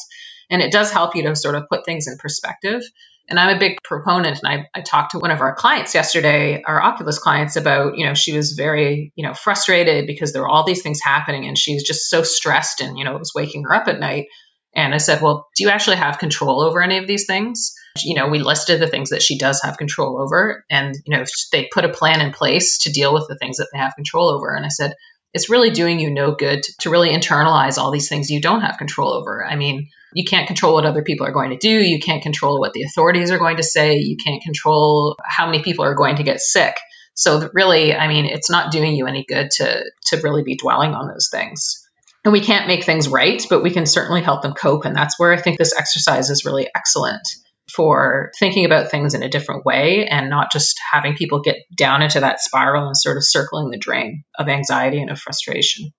And 0.50 0.62
it 0.62 0.74
does 0.74 0.92
help 0.92 1.16
you 1.16 1.24
to 1.24 1.38
sort 1.38 1.56
of 1.56 1.70
put 1.70 1.86
things 1.86 2.08
in 2.08 2.18
perspective. 2.18 2.84
And 3.32 3.40
I'm 3.40 3.56
a 3.56 3.60
big 3.60 3.78
proponent. 3.82 4.42
And 4.44 4.68
I, 4.76 4.80
I 4.80 4.82
talked 4.82 5.12
to 5.12 5.20
one 5.20 5.32
of 5.32 5.40
our 5.40 5.56
clients 5.56 5.96
yesterday, 5.96 6.62
our 6.68 6.82
Oculus 6.82 7.18
clients, 7.18 7.56
about, 7.56 7.98
you 7.98 8.06
know, 8.06 8.14
she 8.14 8.36
was 8.36 8.52
very, 8.52 9.14
you 9.16 9.26
know, 9.26 9.34
frustrated 9.34 10.06
because 10.06 10.34
there 10.34 10.42
were 10.42 10.50
all 10.50 10.66
these 10.66 10.82
things 10.82 11.00
happening 11.02 11.48
and 11.48 11.58
she's 11.58 11.84
just 11.84 12.10
so 12.10 12.24
stressed 12.24 12.82
and, 12.82 12.98
you 12.98 13.06
know, 13.06 13.16
it 13.16 13.20
was 13.20 13.32
waking 13.34 13.64
her 13.64 13.74
up 13.74 13.88
at 13.88 14.02
night. 14.02 14.28
And 14.76 14.94
I 14.94 14.98
said, 14.98 15.22
well, 15.22 15.48
do 15.56 15.64
you 15.64 15.70
actually 15.70 15.96
have 15.96 16.20
control 16.20 16.62
over 16.62 16.82
any 16.82 16.98
of 16.98 17.08
these 17.08 17.26
things? 17.26 17.74
You 18.04 18.16
know, 18.16 18.28
we 18.28 18.40
listed 18.40 18.82
the 18.82 18.88
things 18.88 19.12
that 19.12 19.22
she 19.22 19.38
does 19.38 19.62
have 19.62 19.78
control 19.78 20.22
over. 20.22 20.66
And, 20.70 20.94
you 21.06 21.16
know, 21.16 21.24
they 21.54 21.70
put 21.74 21.86
a 21.86 21.90
plan 21.90 22.20
in 22.20 22.34
place 22.34 22.80
to 22.80 22.92
deal 22.92 23.14
with 23.14 23.28
the 23.30 23.38
things 23.38 23.58
that 23.58 23.70
they 23.72 23.80
have 23.80 23.96
control 23.96 24.30
over. 24.30 24.54
And 24.54 24.66
I 24.66 24.70
said, 24.70 24.94
it's 25.34 25.50
really 25.50 25.70
doing 25.70 26.02
you 26.02 26.12
no 26.12 26.36
good 26.36 26.64
to 26.82 26.90
really 26.90 27.10
internalize 27.10 27.78
all 27.78 27.92
these 27.92 28.10
things 28.10 28.30
you 28.30 28.42
don't 28.42 28.62
have 28.62 28.78
control 28.78 29.14
over. 29.14 29.46
I 29.46 29.56
mean, 29.56 29.88
you 30.14 30.26
can't 30.26 30.48
control 30.48 30.74
what 30.74 30.86
other 30.86 31.04
people 31.04 31.26
are 31.26 31.32
going 31.32 31.52
to 31.52 31.58
do. 31.58 31.70
You 31.70 32.00
can't 32.00 32.24
control 32.24 32.60
what 32.60 32.74
the 32.74 32.84
authorities 32.84 33.32
are 33.32 33.40
going 33.40 33.58
to 33.58 33.64
say. 33.64 33.98
You 33.98 34.18
can't 34.18 34.42
control 34.42 35.18
how 35.24 35.46
many 35.46 35.64
people 35.64 35.86
are 35.86 35.96
going 35.96 36.18
to 36.18 36.24
get 36.24 36.40
sick. 36.40 36.78
So 37.14 37.50
really, 37.54 37.94
I 37.94 38.08
mean, 38.08 38.26
it's 38.26 38.50
not 38.50 38.72
doing 38.72 38.96
you 38.96 39.08
any 39.08 39.26
good 39.28 39.50
to 39.58 39.84
to 40.08 40.22
really 40.22 40.44
be 40.44 40.58
dwelling 40.58 40.94
on 40.94 41.08
those 41.08 41.30
things. 41.32 41.88
And 42.24 42.32
we 42.32 42.42
can't 42.42 42.68
make 42.68 42.84
things 42.84 43.08
right, 43.08 43.42
but 43.50 43.64
we 43.64 43.72
can 43.72 43.86
certainly 43.86 44.22
help 44.22 44.44
them 44.44 44.54
cope. 44.54 44.86
And 44.86 44.96
that's 44.96 45.20
where 45.20 45.34
I 45.34 45.42
think 45.42 45.58
this 45.58 45.76
exercise 45.78 46.30
is 46.30 46.46
really 46.46 46.70
excellent 46.76 47.28
for 47.76 48.32
thinking 48.38 48.66
about 48.66 48.92
things 48.92 49.14
in 49.14 49.24
a 49.24 49.30
different 49.30 49.66
way 49.66 50.06
and 50.08 50.30
not 50.30 50.52
just 50.52 50.80
having 50.92 51.16
people 51.16 51.42
get 51.42 51.58
down 51.76 52.02
into 52.02 52.20
that 52.20 52.40
spiral 52.40 52.86
and 52.86 52.98
sort 52.98 53.18
of 53.18 53.26
circling 53.26 53.70
the 53.70 53.78
drain 53.78 54.24
of 54.38 54.50
anxiety 54.50 55.02
and 55.02 55.10
of 55.10 55.20
frustration. 55.20 55.92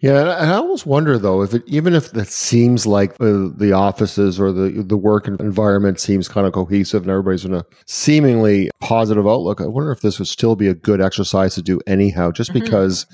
Yeah, 0.00 0.20
and 0.20 0.50
I 0.50 0.54
almost 0.54 0.86
wonder 0.86 1.18
though 1.18 1.42
if 1.42 1.52
it, 1.52 1.62
even 1.66 1.94
if 1.94 2.14
it 2.16 2.28
seems 2.28 2.86
like 2.86 3.18
the, 3.18 3.52
the 3.54 3.72
offices 3.72 4.40
or 4.40 4.50
the 4.50 4.82
the 4.82 4.96
work 4.96 5.28
environment 5.28 6.00
seems 6.00 6.26
kind 6.26 6.46
of 6.46 6.54
cohesive 6.54 7.02
and 7.02 7.10
everybody's 7.10 7.44
in 7.44 7.52
a 7.52 7.66
seemingly 7.86 8.70
positive 8.80 9.26
outlook, 9.26 9.60
I 9.60 9.66
wonder 9.66 9.92
if 9.92 10.00
this 10.00 10.18
would 10.18 10.28
still 10.28 10.56
be 10.56 10.68
a 10.68 10.74
good 10.74 11.02
exercise 11.02 11.54
to 11.56 11.62
do 11.62 11.80
anyhow, 11.86 12.30
just 12.30 12.50
mm-hmm. 12.50 12.64
because 12.64 13.06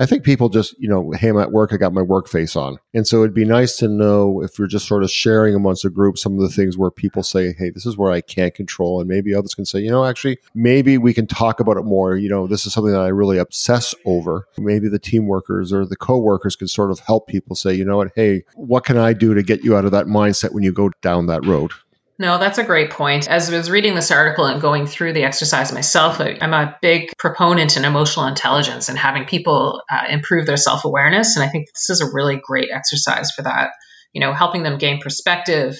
I 0.00 0.06
think 0.06 0.22
people 0.22 0.48
just, 0.48 0.78
you 0.78 0.88
know, 0.88 1.10
hey, 1.10 1.28
I'm 1.28 1.38
at 1.38 1.50
work, 1.50 1.72
I 1.72 1.76
got 1.76 1.92
my 1.92 2.02
work 2.02 2.28
face 2.28 2.54
on. 2.54 2.78
And 2.94 3.04
so 3.04 3.18
it'd 3.18 3.34
be 3.34 3.44
nice 3.44 3.76
to 3.78 3.88
know 3.88 4.40
if 4.42 4.56
you're 4.56 4.68
just 4.68 4.86
sort 4.86 5.02
of 5.02 5.10
sharing 5.10 5.56
amongst 5.56 5.84
a 5.84 5.90
group 5.90 6.18
some 6.18 6.34
of 6.34 6.40
the 6.40 6.48
things 6.48 6.78
where 6.78 6.92
people 6.92 7.24
say, 7.24 7.52
hey, 7.54 7.70
this 7.70 7.84
is 7.84 7.96
where 7.96 8.12
I 8.12 8.20
can't 8.20 8.54
control. 8.54 9.00
And 9.00 9.08
maybe 9.08 9.34
others 9.34 9.56
can 9.56 9.64
say, 9.64 9.80
you 9.80 9.90
know, 9.90 10.04
actually, 10.04 10.38
maybe 10.54 10.98
we 10.98 11.12
can 11.12 11.26
talk 11.26 11.58
about 11.58 11.78
it 11.78 11.82
more. 11.82 12.16
You 12.16 12.28
know, 12.28 12.46
this 12.46 12.64
is 12.64 12.72
something 12.72 12.92
that 12.92 13.00
I 13.00 13.08
really 13.08 13.38
obsess 13.38 13.92
over. 14.04 14.46
Maybe 14.56 14.88
the 14.88 15.00
team 15.00 15.26
workers 15.26 15.72
or 15.72 15.84
the 15.84 15.96
co-workers 16.28 16.56
can 16.56 16.68
sort 16.68 16.90
of 16.90 17.00
help 17.00 17.26
people 17.26 17.56
say, 17.56 17.74
you 17.74 17.84
know 17.84 17.96
what, 17.96 18.12
hey, 18.14 18.44
what 18.54 18.84
can 18.84 18.98
I 18.98 19.12
do 19.12 19.34
to 19.34 19.42
get 19.42 19.64
you 19.64 19.76
out 19.76 19.84
of 19.84 19.92
that 19.92 20.06
mindset 20.06 20.52
when 20.52 20.62
you 20.62 20.72
go 20.72 20.90
down 21.02 21.26
that 21.26 21.46
road? 21.46 21.72
No, 22.20 22.38
that's 22.38 22.58
a 22.58 22.64
great 22.64 22.90
point. 22.90 23.28
As 23.28 23.48
I 23.48 23.56
was 23.56 23.70
reading 23.70 23.94
this 23.94 24.10
article 24.10 24.44
and 24.44 24.60
going 24.60 24.86
through 24.86 25.12
the 25.12 25.22
exercise 25.22 25.72
myself, 25.72 26.20
I'm 26.20 26.52
a 26.52 26.76
big 26.82 27.10
proponent 27.16 27.76
in 27.76 27.84
emotional 27.84 28.26
intelligence 28.26 28.88
and 28.88 28.98
having 28.98 29.24
people 29.24 29.82
uh, 29.90 30.06
improve 30.10 30.44
their 30.44 30.56
self 30.56 30.84
awareness. 30.84 31.36
And 31.36 31.44
I 31.44 31.48
think 31.48 31.68
this 31.68 31.90
is 31.90 32.00
a 32.00 32.12
really 32.12 32.40
great 32.42 32.70
exercise 32.72 33.30
for 33.30 33.42
that. 33.42 33.70
You 34.12 34.20
know, 34.20 34.32
helping 34.32 34.64
them 34.64 34.78
gain 34.78 35.00
perspective, 35.00 35.78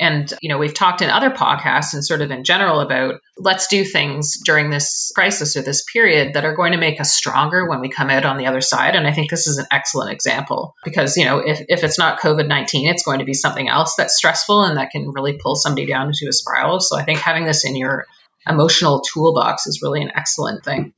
and, 0.00 0.32
you 0.40 0.48
know, 0.48 0.56
we've 0.56 0.72
talked 0.72 1.02
in 1.02 1.10
other 1.10 1.28
podcasts 1.28 1.92
and 1.92 2.02
sort 2.02 2.22
of 2.22 2.30
in 2.30 2.42
general 2.42 2.80
about 2.80 3.20
let's 3.36 3.66
do 3.66 3.84
things 3.84 4.38
during 4.42 4.70
this 4.70 5.12
crisis 5.14 5.56
or 5.56 5.62
this 5.62 5.84
period 5.84 6.32
that 6.34 6.46
are 6.46 6.56
going 6.56 6.72
to 6.72 6.78
make 6.78 6.98
us 7.00 7.12
stronger 7.12 7.68
when 7.68 7.80
we 7.80 7.90
come 7.90 8.08
out 8.08 8.24
on 8.24 8.38
the 8.38 8.46
other 8.46 8.62
side. 8.62 8.96
And 8.96 9.06
I 9.06 9.12
think 9.12 9.28
this 9.28 9.46
is 9.46 9.58
an 9.58 9.66
excellent 9.70 10.10
example 10.10 10.74
because, 10.84 11.18
you 11.18 11.26
know, 11.26 11.40
if, 11.40 11.60
if 11.68 11.84
it's 11.84 11.98
not 11.98 12.18
COVID 12.18 12.48
19, 12.48 12.88
it's 12.88 13.02
going 13.02 13.18
to 13.18 13.26
be 13.26 13.34
something 13.34 13.68
else 13.68 13.94
that's 13.94 14.16
stressful 14.16 14.64
and 14.64 14.78
that 14.78 14.90
can 14.90 15.10
really 15.10 15.38
pull 15.38 15.54
somebody 15.54 15.86
down 15.86 16.06
into 16.06 16.26
a 16.30 16.32
spiral. 16.32 16.80
So 16.80 16.96
I 16.96 17.04
think 17.04 17.18
having 17.18 17.44
this 17.44 17.66
in 17.66 17.76
your 17.76 18.06
emotional 18.48 19.02
toolbox 19.02 19.66
is 19.66 19.82
really 19.82 20.00
an 20.00 20.12
excellent 20.16 20.64
thing. 20.64 20.94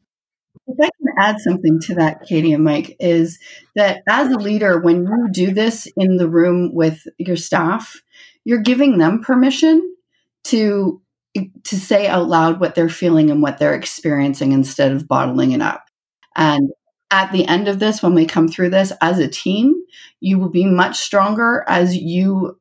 If 0.68 0.76
I 0.80 0.90
can 0.96 1.14
add 1.18 1.40
something 1.40 1.80
to 1.86 1.94
that, 1.96 2.22
Katie 2.28 2.52
and 2.52 2.62
Mike, 2.62 2.96
is 3.00 3.40
that 3.74 4.02
as 4.08 4.30
a 4.30 4.38
leader, 4.38 4.78
when 4.78 5.04
you 5.06 5.28
do 5.32 5.52
this 5.52 5.88
in 5.96 6.18
the 6.18 6.28
room 6.28 6.72
with 6.72 7.02
your 7.18 7.36
staff, 7.36 8.00
you're 8.44 8.60
giving 8.60 8.98
them 8.98 9.22
permission 9.22 9.94
to 10.44 11.00
to 11.64 11.76
say 11.76 12.06
out 12.06 12.28
loud 12.28 12.60
what 12.60 12.74
they're 12.74 12.88
feeling 12.88 13.30
and 13.30 13.42
what 13.42 13.58
they're 13.58 13.74
experiencing 13.74 14.52
instead 14.52 14.92
of 14.92 15.08
bottling 15.08 15.52
it 15.52 15.62
up. 15.62 15.86
And 16.36 16.70
at 17.10 17.32
the 17.32 17.46
end 17.46 17.68
of 17.68 17.78
this, 17.78 18.02
when 18.02 18.14
we 18.14 18.26
come 18.26 18.48
through 18.48 18.70
this 18.70 18.92
as 19.00 19.18
a 19.18 19.28
team, 19.28 19.74
you 20.20 20.38
will 20.38 20.50
be 20.50 20.66
much 20.66 20.98
stronger 20.98 21.64
as 21.68 21.96
you 21.96 22.58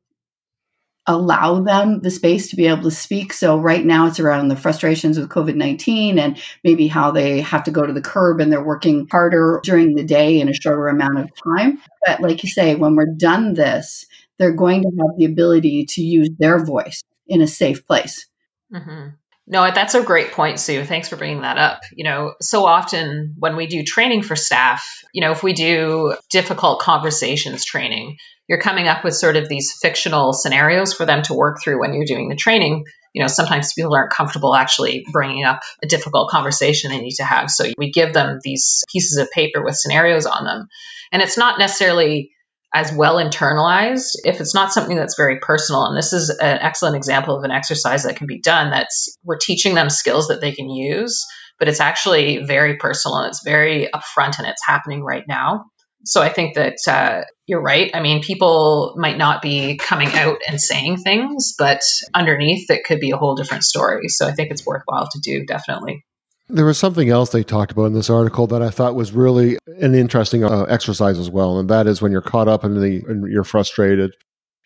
allow 1.06 1.60
them 1.60 2.00
the 2.00 2.10
space 2.10 2.48
to 2.48 2.56
be 2.56 2.66
able 2.66 2.82
to 2.82 2.90
speak. 2.90 3.32
So 3.32 3.58
right 3.58 3.84
now 3.84 4.06
it's 4.06 4.20
around 4.20 4.48
the 4.48 4.56
frustrations 4.56 5.18
with 5.18 5.30
COVID-19 5.30 6.16
and 6.18 6.40
maybe 6.62 6.86
how 6.86 7.10
they 7.10 7.40
have 7.40 7.64
to 7.64 7.72
go 7.72 7.84
to 7.86 7.92
the 7.92 8.00
curb 8.00 8.40
and 8.40 8.52
they're 8.52 8.62
working 8.62 9.08
harder 9.10 9.60
during 9.64 9.96
the 9.96 10.04
day 10.04 10.40
in 10.40 10.48
a 10.48 10.54
shorter 10.54 10.86
amount 10.86 11.18
of 11.18 11.30
time. 11.44 11.80
But 12.06 12.20
like 12.20 12.44
you 12.44 12.48
say, 12.48 12.76
when 12.76 12.94
we're 12.94 13.06
done 13.06 13.54
this, 13.54 14.06
they're 14.42 14.52
going 14.52 14.82
to 14.82 14.90
have 14.98 15.16
the 15.16 15.24
ability 15.24 15.84
to 15.84 16.02
use 16.02 16.28
their 16.36 16.64
voice 16.64 17.04
in 17.28 17.40
a 17.42 17.46
safe 17.46 17.86
place. 17.86 18.26
Mm-hmm. 18.74 19.10
No, 19.46 19.70
that's 19.70 19.94
a 19.94 20.02
great 20.02 20.32
point, 20.32 20.58
Sue. 20.58 20.84
Thanks 20.84 21.08
for 21.08 21.16
bringing 21.16 21.42
that 21.42 21.58
up. 21.58 21.82
You 21.92 22.02
know, 22.02 22.34
so 22.40 22.66
often 22.66 23.36
when 23.38 23.54
we 23.54 23.68
do 23.68 23.84
training 23.84 24.22
for 24.22 24.34
staff, 24.34 24.84
you 25.12 25.20
know, 25.20 25.30
if 25.30 25.44
we 25.44 25.52
do 25.52 26.16
difficult 26.28 26.80
conversations 26.80 27.64
training, 27.64 28.16
you're 28.48 28.60
coming 28.60 28.88
up 28.88 29.04
with 29.04 29.14
sort 29.14 29.36
of 29.36 29.48
these 29.48 29.72
fictional 29.80 30.32
scenarios 30.32 30.92
for 30.92 31.06
them 31.06 31.22
to 31.22 31.34
work 31.34 31.58
through 31.62 31.78
when 31.78 31.94
you're 31.94 32.04
doing 32.04 32.28
the 32.28 32.34
training. 32.34 32.84
You 33.12 33.22
know, 33.22 33.28
sometimes 33.28 33.74
people 33.74 33.94
aren't 33.94 34.12
comfortable 34.12 34.56
actually 34.56 35.04
bringing 35.12 35.44
up 35.44 35.60
a 35.84 35.86
difficult 35.86 36.30
conversation 36.30 36.90
they 36.90 37.00
need 37.00 37.14
to 37.16 37.24
have. 37.24 37.48
So 37.48 37.66
we 37.78 37.92
give 37.92 38.12
them 38.12 38.40
these 38.42 38.82
pieces 38.92 39.18
of 39.18 39.30
paper 39.30 39.62
with 39.62 39.76
scenarios 39.76 40.26
on 40.26 40.44
them. 40.44 40.68
And 41.12 41.22
it's 41.22 41.38
not 41.38 41.60
necessarily 41.60 42.32
as 42.74 42.92
well 42.92 43.16
internalized 43.16 44.12
if 44.24 44.40
it's 44.40 44.54
not 44.54 44.72
something 44.72 44.96
that's 44.96 45.16
very 45.16 45.38
personal 45.40 45.84
and 45.84 45.96
this 45.96 46.12
is 46.12 46.30
an 46.30 46.58
excellent 46.60 46.96
example 46.96 47.36
of 47.36 47.44
an 47.44 47.50
exercise 47.50 48.04
that 48.04 48.16
can 48.16 48.26
be 48.26 48.40
done 48.40 48.70
that's 48.70 49.18
we're 49.24 49.36
teaching 49.36 49.74
them 49.74 49.90
skills 49.90 50.28
that 50.28 50.40
they 50.40 50.52
can 50.52 50.70
use 50.70 51.26
but 51.62 51.68
it's 51.68 51.78
actually 51.78 52.38
very 52.38 52.76
personal 52.76 53.18
and 53.18 53.28
it's 53.28 53.44
very 53.44 53.88
upfront 53.94 54.38
and 54.38 54.48
it's 54.48 54.66
happening 54.66 55.00
right 55.00 55.22
now. 55.28 55.66
So 56.04 56.20
i 56.20 56.28
think 56.28 56.56
that 56.56 56.78
uh, 56.88 57.22
you're 57.46 57.62
right. 57.62 57.92
I 57.94 58.00
mean 58.00 58.20
people 58.20 58.94
might 58.96 59.16
not 59.16 59.42
be 59.42 59.76
coming 59.76 60.08
out 60.08 60.38
and 60.48 60.60
saying 60.60 60.96
things 60.96 61.54
but 61.56 61.82
underneath 62.12 62.68
it 62.68 62.82
could 62.84 62.98
be 62.98 63.12
a 63.12 63.16
whole 63.16 63.36
different 63.36 63.62
story. 63.62 64.08
So 64.08 64.26
i 64.26 64.32
think 64.32 64.50
it's 64.50 64.66
worthwhile 64.66 65.08
to 65.12 65.20
do 65.20 65.46
definitely 65.46 66.04
there 66.48 66.66
was 66.66 66.78
something 66.78 67.08
else 67.08 67.30
they 67.30 67.42
talked 67.42 67.72
about 67.72 67.84
in 67.86 67.94
this 67.94 68.10
article 68.10 68.46
that 68.48 68.62
I 68.62 68.70
thought 68.70 68.94
was 68.94 69.12
really 69.12 69.58
an 69.80 69.94
interesting 69.94 70.44
uh, 70.44 70.62
exercise 70.64 71.18
as 71.18 71.30
well, 71.30 71.58
and 71.58 71.68
that 71.70 71.86
is 71.86 72.02
when 72.02 72.12
you're 72.12 72.20
caught 72.20 72.48
up 72.48 72.64
in 72.64 72.80
the 72.80 73.02
and 73.08 73.30
you're 73.30 73.44
frustrated, 73.44 74.12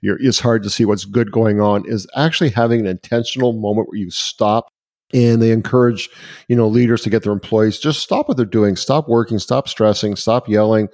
you're, 0.01 0.19
it's 0.21 0.41
hard 0.41 0.63
to 0.63 0.71
see 0.71 0.85
what's 0.85 1.05
good 1.05 1.31
going 1.31 1.61
on. 1.61 1.85
Is 1.87 2.07
actually 2.17 2.51
having 2.51 2.81
an 2.81 2.87
intentional 2.87 3.53
moment 3.53 3.89
where 3.89 3.99
you 3.99 4.11
stop 4.11 4.69
and 5.13 5.41
they 5.41 5.51
encourage 5.53 6.11
you 6.49 6.57
know 6.57 6.67
leaders 6.67 7.03
to 7.03 7.11
get 7.11 7.23
their 7.23 7.33
employees 7.33 7.79
just 7.79 8.01
stop 8.01 8.29
what 8.29 8.37
they're 8.37 8.47
doing 8.47 8.77
stop 8.77 9.09
working 9.09 9.39
stop 9.39 9.69
stressing 9.69 10.17
stop 10.17 10.49
yelling 10.49 10.89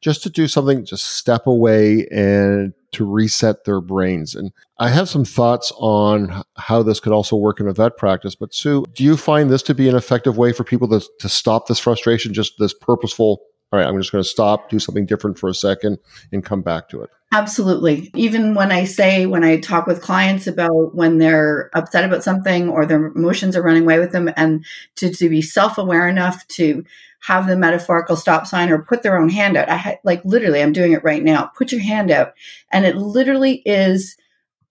just 0.00 0.22
to 0.22 0.30
do 0.30 0.48
something 0.48 0.84
just 0.84 1.04
step 1.16 1.46
away 1.46 2.06
and 2.08 2.72
to 2.90 3.04
reset 3.04 3.64
their 3.64 3.82
brains. 3.82 4.34
And 4.34 4.50
i 4.78 4.88
have 4.88 5.08
some 5.08 5.24
thoughts 5.24 5.72
on 5.76 6.42
how 6.56 6.82
this 6.82 7.00
could 7.00 7.12
also 7.12 7.36
work 7.36 7.60
in 7.60 7.68
a 7.68 7.72
vet 7.72 7.96
practice 7.96 8.34
but 8.34 8.54
sue 8.54 8.84
do 8.94 9.04
you 9.04 9.16
find 9.16 9.50
this 9.50 9.62
to 9.64 9.74
be 9.74 9.88
an 9.88 9.96
effective 9.96 10.38
way 10.38 10.52
for 10.52 10.64
people 10.64 10.88
to, 10.88 11.06
to 11.18 11.28
stop 11.28 11.66
this 11.66 11.78
frustration 11.78 12.32
just 12.32 12.54
this 12.58 12.74
purposeful 12.74 13.40
all 13.70 13.78
right, 13.78 13.86
I'm 13.86 13.98
just 13.98 14.12
going 14.12 14.24
to 14.24 14.28
stop, 14.28 14.70
do 14.70 14.78
something 14.78 15.06
different 15.06 15.38
for 15.38 15.48
a 15.48 15.54
second, 15.54 15.98
and 16.32 16.44
come 16.44 16.62
back 16.62 16.88
to 16.90 17.02
it. 17.02 17.10
Absolutely. 17.32 18.10
Even 18.14 18.54
when 18.54 18.72
I 18.72 18.84
say, 18.84 19.26
when 19.26 19.44
I 19.44 19.58
talk 19.60 19.86
with 19.86 20.00
clients 20.00 20.46
about 20.46 20.94
when 20.94 21.18
they're 21.18 21.70
upset 21.74 22.04
about 22.04 22.24
something 22.24 22.70
or 22.70 22.86
their 22.86 23.08
emotions 23.08 23.54
are 23.54 23.62
running 23.62 23.82
away 23.82 23.98
with 23.98 24.12
them, 24.12 24.30
and 24.36 24.64
to, 24.96 25.12
to 25.12 25.28
be 25.28 25.42
self 25.42 25.76
aware 25.76 26.08
enough 26.08 26.46
to 26.48 26.84
have 27.20 27.46
the 27.46 27.56
metaphorical 27.56 28.16
stop 28.16 28.46
sign 28.46 28.70
or 28.70 28.82
put 28.82 29.02
their 29.02 29.18
own 29.18 29.28
hand 29.28 29.56
out. 29.56 29.68
I 29.68 29.76
ha- 29.76 29.96
like 30.04 30.24
literally, 30.24 30.62
I'm 30.62 30.72
doing 30.72 30.92
it 30.92 31.04
right 31.04 31.22
now. 31.22 31.50
Put 31.56 31.72
your 31.72 31.82
hand 31.82 32.10
out. 32.10 32.32
And 32.72 32.86
it 32.86 32.96
literally 32.96 33.62
is 33.66 34.16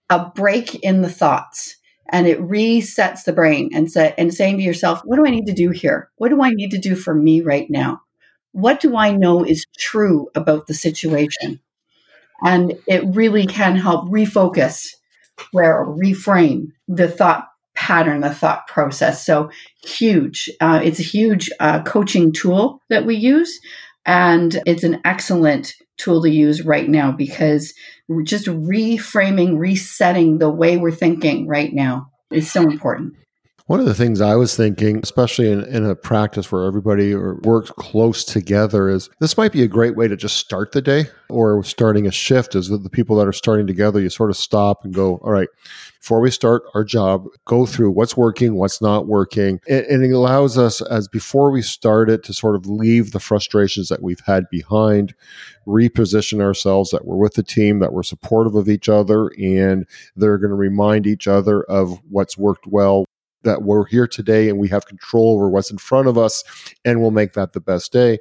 a 0.09 0.29
break 0.29 0.75
in 0.75 1.01
the 1.01 1.09
thoughts 1.09 1.75
and 2.09 2.25
it 2.25 2.39
resets 2.39 3.25
the 3.25 3.33
brain 3.33 3.69
and, 3.73 3.91
say, 3.91 4.15
and 4.17 4.33
saying 4.33 4.57
to 4.57 4.63
yourself, 4.63 5.01
what 5.03 5.17
do 5.17 5.25
I 5.27 5.29
need 5.29 5.45
to 5.47 5.53
do 5.53 5.71
here? 5.71 6.09
What 6.15 6.29
do 6.29 6.41
I 6.41 6.51
need 6.51 6.71
to 6.71 6.77
do 6.77 6.95
for 6.95 7.13
me 7.13 7.41
right 7.41 7.69
now? 7.69 8.01
What 8.57 8.79
do 8.79 8.97
I 8.97 9.11
know 9.11 9.43
is 9.45 9.67
true 9.77 10.29
about 10.33 10.65
the 10.65 10.73
situation? 10.73 11.59
And 12.43 12.73
it 12.87 13.03
really 13.05 13.45
can 13.45 13.75
help 13.75 14.09
refocus 14.09 14.87
where 15.51 15.85
reframe 15.85 16.71
the 16.87 17.07
thought 17.07 17.47
pattern, 17.75 18.21
the 18.21 18.33
thought 18.33 18.65
process. 18.65 19.23
So 19.23 19.51
huge. 19.83 20.49
Uh, 20.59 20.81
it's 20.83 20.99
a 20.99 21.03
huge 21.03 21.51
uh, 21.59 21.83
coaching 21.83 22.33
tool 22.33 22.81
that 22.89 23.05
we 23.05 23.15
use. 23.15 23.59
And 24.07 24.59
it's 24.65 24.83
an 24.83 25.01
excellent 25.05 25.75
tool 25.97 26.23
to 26.23 26.29
use 26.29 26.63
right 26.63 26.89
now 26.89 27.11
because 27.11 27.75
just 28.23 28.47
reframing, 28.47 29.59
resetting 29.59 30.39
the 30.39 30.49
way 30.49 30.77
we're 30.77 30.89
thinking 30.89 31.47
right 31.47 31.71
now 31.71 32.09
is 32.31 32.51
so 32.51 32.63
important. 32.63 33.13
One 33.67 33.81
of 33.81 33.85
the 33.85 33.93
things 33.93 34.21
I 34.21 34.37
was 34.37 34.55
thinking, 34.55 35.01
especially 35.03 35.51
in, 35.51 35.61
in 35.65 35.83
a 35.83 35.93
practice 35.93 36.49
where 36.53 36.63
everybody 36.63 37.13
works 37.13 37.69
close 37.71 38.23
together, 38.23 38.87
is 38.87 39.09
this 39.19 39.35
might 39.35 39.51
be 39.51 39.61
a 39.61 39.67
great 39.67 39.97
way 39.97 40.07
to 40.07 40.15
just 40.15 40.37
start 40.37 40.71
the 40.71 40.81
day 40.81 41.07
or 41.27 41.61
starting 41.65 42.07
a 42.07 42.11
shift. 42.11 42.55
Is 42.55 42.69
that 42.69 42.83
the 42.83 42.89
people 42.89 43.17
that 43.17 43.27
are 43.27 43.33
starting 43.33 43.67
together, 43.67 43.99
you 43.99 44.09
sort 44.09 44.29
of 44.29 44.37
stop 44.37 44.85
and 44.85 44.93
go, 44.93 45.17
all 45.17 45.31
right, 45.33 45.49
before 45.99 46.21
we 46.21 46.31
start 46.31 46.63
our 46.75 46.85
job, 46.85 47.25
go 47.43 47.65
through 47.65 47.91
what's 47.91 48.15
working, 48.15 48.55
what's 48.55 48.81
not 48.81 49.05
working. 49.05 49.59
And, 49.67 49.85
and 49.87 50.05
it 50.05 50.11
allows 50.11 50.57
us, 50.57 50.79
as 50.79 51.09
before 51.09 51.51
we 51.51 51.61
start 51.61 52.09
it, 52.09 52.23
to 52.23 52.33
sort 52.33 52.55
of 52.55 52.67
leave 52.67 53.11
the 53.11 53.19
frustrations 53.19 53.89
that 53.89 54.01
we've 54.01 54.23
had 54.25 54.45
behind, 54.49 55.13
reposition 55.67 56.39
ourselves 56.39 56.91
that 56.91 57.03
we're 57.03 57.17
with 57.17 57.33
the 57.33 57.43
team, 57.43 57.79
that 57.79 57.91
we're 57.91 58.03
supportive 58.03 58.55
of 58.55 58.69
each 58.69 58.87
other, 58.87 59.27
and 59.37 59.85
they're 60.15 60.37
going 60.37 60.51
to 60.51 60.55
remind 60.55 61.05
each 61.05 61.27
other 61.27 61.63
of 61.63 61.99
what's 62.09 62.37
worked 62.37 62.65
well, 62.65 63.03
that 63.43 63.61
we're 63.61 63.85
here 63.85 64.07
today 64.07 64.49
and 64.49 64.59
we 64.59 64.67
have 64.67 64.85
control 64.85 65.35
over 65.35 65.49
what's 65.49 65.71
in 65.71 65.77
front 65.77 66.07
of 66.07 66.17
us 66.17 66.43
and 66.83 67.01
we'll 67.01 67.11
make 67.11 67.33
that 67.33 67.53
the 67.53 67.59
best 67.59 67.91
day. 67.91 68.17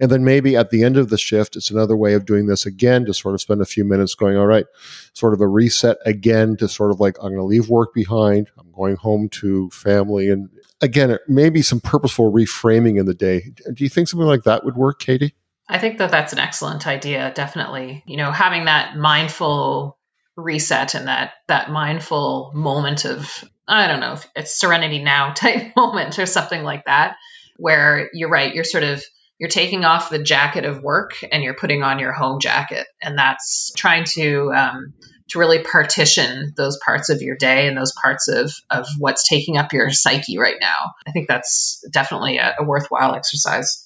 And 0.00 0.10
then 0.10 0.24
maybe 0.24 0.56
at 0.56 0.70
the 0.70 0.82
end 0.82 0.96
of 0.96 1.08
the 1.08 1.18
shift, 1.18 1.56
it's 1.56 1.70
another 1.70 1.96
way 1.96 2.14
of 2.14 2.26
doing 2.26 2.46
this 2.46 2.66
again 2.66 3.04
to 3.06 3.14
sort 3.14 3.34
of 3.34 3.40
spend 3.40 3.60
a 3.60 3.66
few 3.66 3.84
minutes 3.84 4.14
going, 4.14 4.36
all 4.36 4.46
right, 4.46 4.66
sort 5.14 5.34
of 5.34 5.40
a 5.40 5.48
reset 5.48 5.96
again 6.04 6.56
to 6.58 6.68
sort 6.68 6.90
of 6.90 7.00
like, 7.00 7.16
I'm 7.18 7.30
going 7.30 7.36
to 7.36 7.44
leave 7.44 7.68
work 7.68 7.94
behind. 7.94 8.50
I'm 8.58 8.72
going 8.72 8.96
home 8.96 9.28
to 9.30 9.70
family. 9.70 10.28
And 10.28 10.50
again, 10.80 11.18
maybe 11.26 11.62
some 11.62 11.80
purposeful 11.80 12.32
reframing 12.32 12.98
in 12.98 13.06
the 13.06 13.14
day. 13.14 13.52
Do 13.72 13.84
you 13.84 13.90
think 13.90 14.08
something 14.08 14.26
like 14.26 14.44
that 14.44 14.64
would 14.64 14.76
work, 14.76 14.98
Katie? 15.00 15.34
I 15.68 15.78
think 15.78 15.98
that 15.98 16.10
that's 16.10 16.32
an 16.32 16.38
excellent 16.38 16.86
idea. 16.86 17.32
Definitely, 17.34 18.04
you 18.06 18.16
know, 18.16 18.30
having 18.30 18.66
that 18.66 18.96
mindful 18.96 19.98
reset 20.36 20.94
and 20.94 21.08
that 21.08 21.32
that 21.48 21.70
mindful 21.70 22.52
moment 22.54 23.04
of 23.04 23.42
I 23.68 23.88
don't 23.88 24.00
know 24.00 24.12
if 24.12 24.28
it's 24.34 24.58
serenity 24.58 25.02
now 25.02 25.32
type 25.34 25.74
moment 25.76 26.18
or 26.18 26.26
something 26.26 26.62
like 26.62 26.84
that, 26.86 27.16
where 27.56 28.10
you're 28.12 28.30
right, 28.30 28.54
you're 28.54 28.64
sort 28.64 28.84
of 28.84 29.02
you're 29.38 29.50
taking 29.50 29.84
off 29.84 30.08
the 30.08 30.22
jacket 30.22 30.64
of 30.64 30.82
work 30.82 31.12
and 31.30 31.42
you're 31.42 31.54
putting 31.54 31.82
on 31.82 31.98
your 31.98 32.12
home 32.12 32.40
jacket, 32.40 32.86
and 33.02 33.18
that's 33.18 33.72
trying 33.76 34.04
to 34.04 34.52
um, 34.52 34.94
to 35.28 35.38
really 35.38 35.62
partition 35.62 36.52
those 36.56 36.78
parts 36.84 37.08
of 37.08 37.20
your 37.20 37.36
day 37.36 37.66
and 37.66 37.76
those 37.76 37.92
parts 38.00 38.28
of 38.28 38.52
of 38.70 38.86
what's 38.98 39.28
taking 39.28 39.58
up 39.58 39.72
your 39.72 39.90
psyche 39.90 40.38
right 40.38 40.56
now. 40.60 40.92
I 41.06 41.12
think 41.12 41.28
that's 41.28 41.84
definitely 41.90 42.38
a, 42.38 42.56
a 42.60 42.64
worthwhile 42.64 43.14
exercise. 43.14 43.85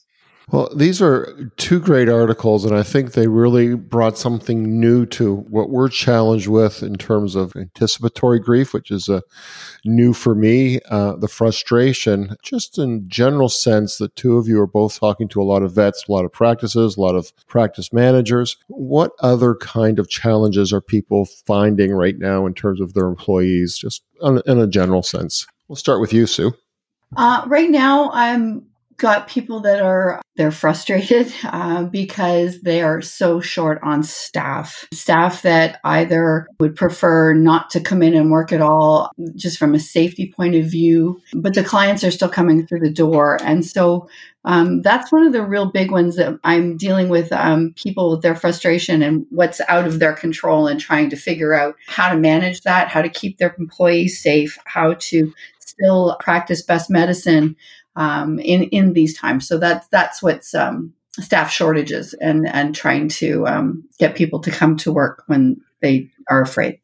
Well, 0.53 0.69
these 0.75 1.01
are 1.01 1.49
two 1.59 1.79
great 1.79 2.09
articles, 2.09 2.65
and 2.65 2.75
I 2.75 2.83
think 2.83 3.13
they 3.13 3.29
really 3.29 3.77
brought 3.77 4.19
something 4.19 4.81
new 4.81 5.07
to 5.07 5.37
what 5.37 5.71
we're 5.71 5.89
challenged 5.89 6.49
with 6.49 6.83
in 6.83 6.97
terms 6.97 7.37
of 7.37 7.55
anticipatory 7.55 8.41
grief, 8.41 8.75
which 8.75 8.91
is 8.91 9.09
a 9.09 9.23
new 9.85 10.13
for 10.13 10.35
me. 10.35 10.81
Uh, 10.89 11.15
the 11.15 11.29
frustration, 11.29 12.37
just 12.43 12.79
in 12.79 13.09
general 13.09 13.49
sense, 13.49 13.99
the 13.99 14.09
two 14.09 14.39
of 14.39 14.49
you 14.49 14.61
are 14.61 14.67
both 14.67 14.99
talking 14.99 15.29
to 15.29 15.41
a 15.41 15.45
lot 15.45 15.63
of 15.63 15.73
vets, 15.73 16.09
a 16.09 16.13
lot 16.13 16.25
of 16.25 16.33
practices, 16.33 16.97
a 16.97 17.01
lot 17.01 17.15
of 17.15 17.33
practice 17.47 17.93
managers. 17.93 18.57
What 18.67 19.13
other 19.21 19.55
kind 19.55 20.01
of 20.01 20.09
challenges 20.09 20.73
are 20.73 20.81
people 20.81 21.27
finding 21.47 21.93
right 21.93 22.19
now 22.19 22.45
in 22.47 22.55
terms 22.55 22.81
of 22.81 22.95
their 22.95 23.07
employees, 23.07 23.79
just 23.79 24.03
in 24.21 24.43
a 24.47 24.67
general 24.67 25.05
sense? 25.05 25.47
We'll 25.69 25.77
start 25.77 26.01
with 26.01 26.13
you, 26.13 26.27
Sue. 26.27 26.53
Uh, 27.17 27.45
right 27.47 27.71
now, 27.71 28.11
I'm 28.13 28.70
got 29.01 29.27
people 29.27 29.61
that 29.61 29.81
are 29.81 30.21
they're 30.37 30.51
frustrated 30.51 31.33
uh, 31.45 31.85
because 31.85 32.61
they 32.61 32.83
are 32.83 33.01
so 33.01 33.41
short 33.41 33.81
on 33.83 34.03
staff. 34.03 34.87
Staff 34.93 35.43
that 35.43 35.81
either 35.85 36.47
would 36.61 36.77
prefer 36.77 37.35
not 37.35 37.71
to 37.71 37.81
come 37.81 38.03
in 38.03 38.15
and 38.15 38.31
work 38.31 38.53
at 38.53 38.61
all 38.63 39.11
just 39.35 39.59
from 39.59 39.75
a 39.75 39.81
safety 39.81 40.33
point 40.37 40.55
of 40.55 40.65
view 40.65 41.21
but 41.35 41.55
the 41.55 41.65
clients 41.65 42.05
are 42.05 42.11
still 42.11 42.29
coming 42.29 42.67
through 42.67 42.81
the 42.81 42.93
door. 42.93 43.39
And 43.43 43.65
so 43.65 44.09
um, 44.45 44.83
that's 44.83 45.13
one 45.13 45.27
of 45.27 45.33
the 45.33 45.45
real 45.45 45.71
big 45.71 45.91
ones 45.91 46.17
that 46.17 46.39
i'm 46.45 46.77
dealing 46.77 47.09
with 47.09 47.31
um, 47.33 47.75
people 47.77 48.11
with 48.11 48.23
their 48.23 48.35
frustration 48.35 49.03
and 49.03 49.27
what's 49.31 49.61
out 49.69 49.87
of 49.87 49.99
their 49.99 50.15
control 50.15 50.67
and 50.67 50.81
trying 50.81 51.11
to 51.11 51.17
figure 51.17 51.53
out 51.53 51.75
how 51.87 52.11
to 52.11 52.19
manage 52.19 52.63
that 52.63 52.89
how 52.89 53.03
to 53.03 53.09
keep 53.09 53.39
their 53.39 53.55
employees 53.59 54.23
safe 54.23 54.59
how 54.65 54.95
to 54.95 55.33
still 55.59 56.17
practice 56.21 56.63
best 56.63 56.91
medicine 56.91 57.57
um, 57.97 58.39
in 58.39 58.65
in 58.65 58.93
these 58.93 59.19
times. 59.19 59.47
So 59.47 59.59
that's 59.59 59.87
that's 59.89 60.23
what's 60.23 60.55
um, 60.55 60.93
staff 61.13 61.51
shortages 61.51 62.15
and 62.15 62.49
and 62.49 62.75
trying 62.75 63.09
to 63.09 63.47
um, 63.47 63.85
get 63.99 64.17
people 64.17 64.41
to 64.41 64.51
come 64.51 64.77
to 64.79 64.93
work 64.93 65.25
when 65.27 65.61
they 65.81 66.11
are 66.29 66.43
afraid. 66.43 66.81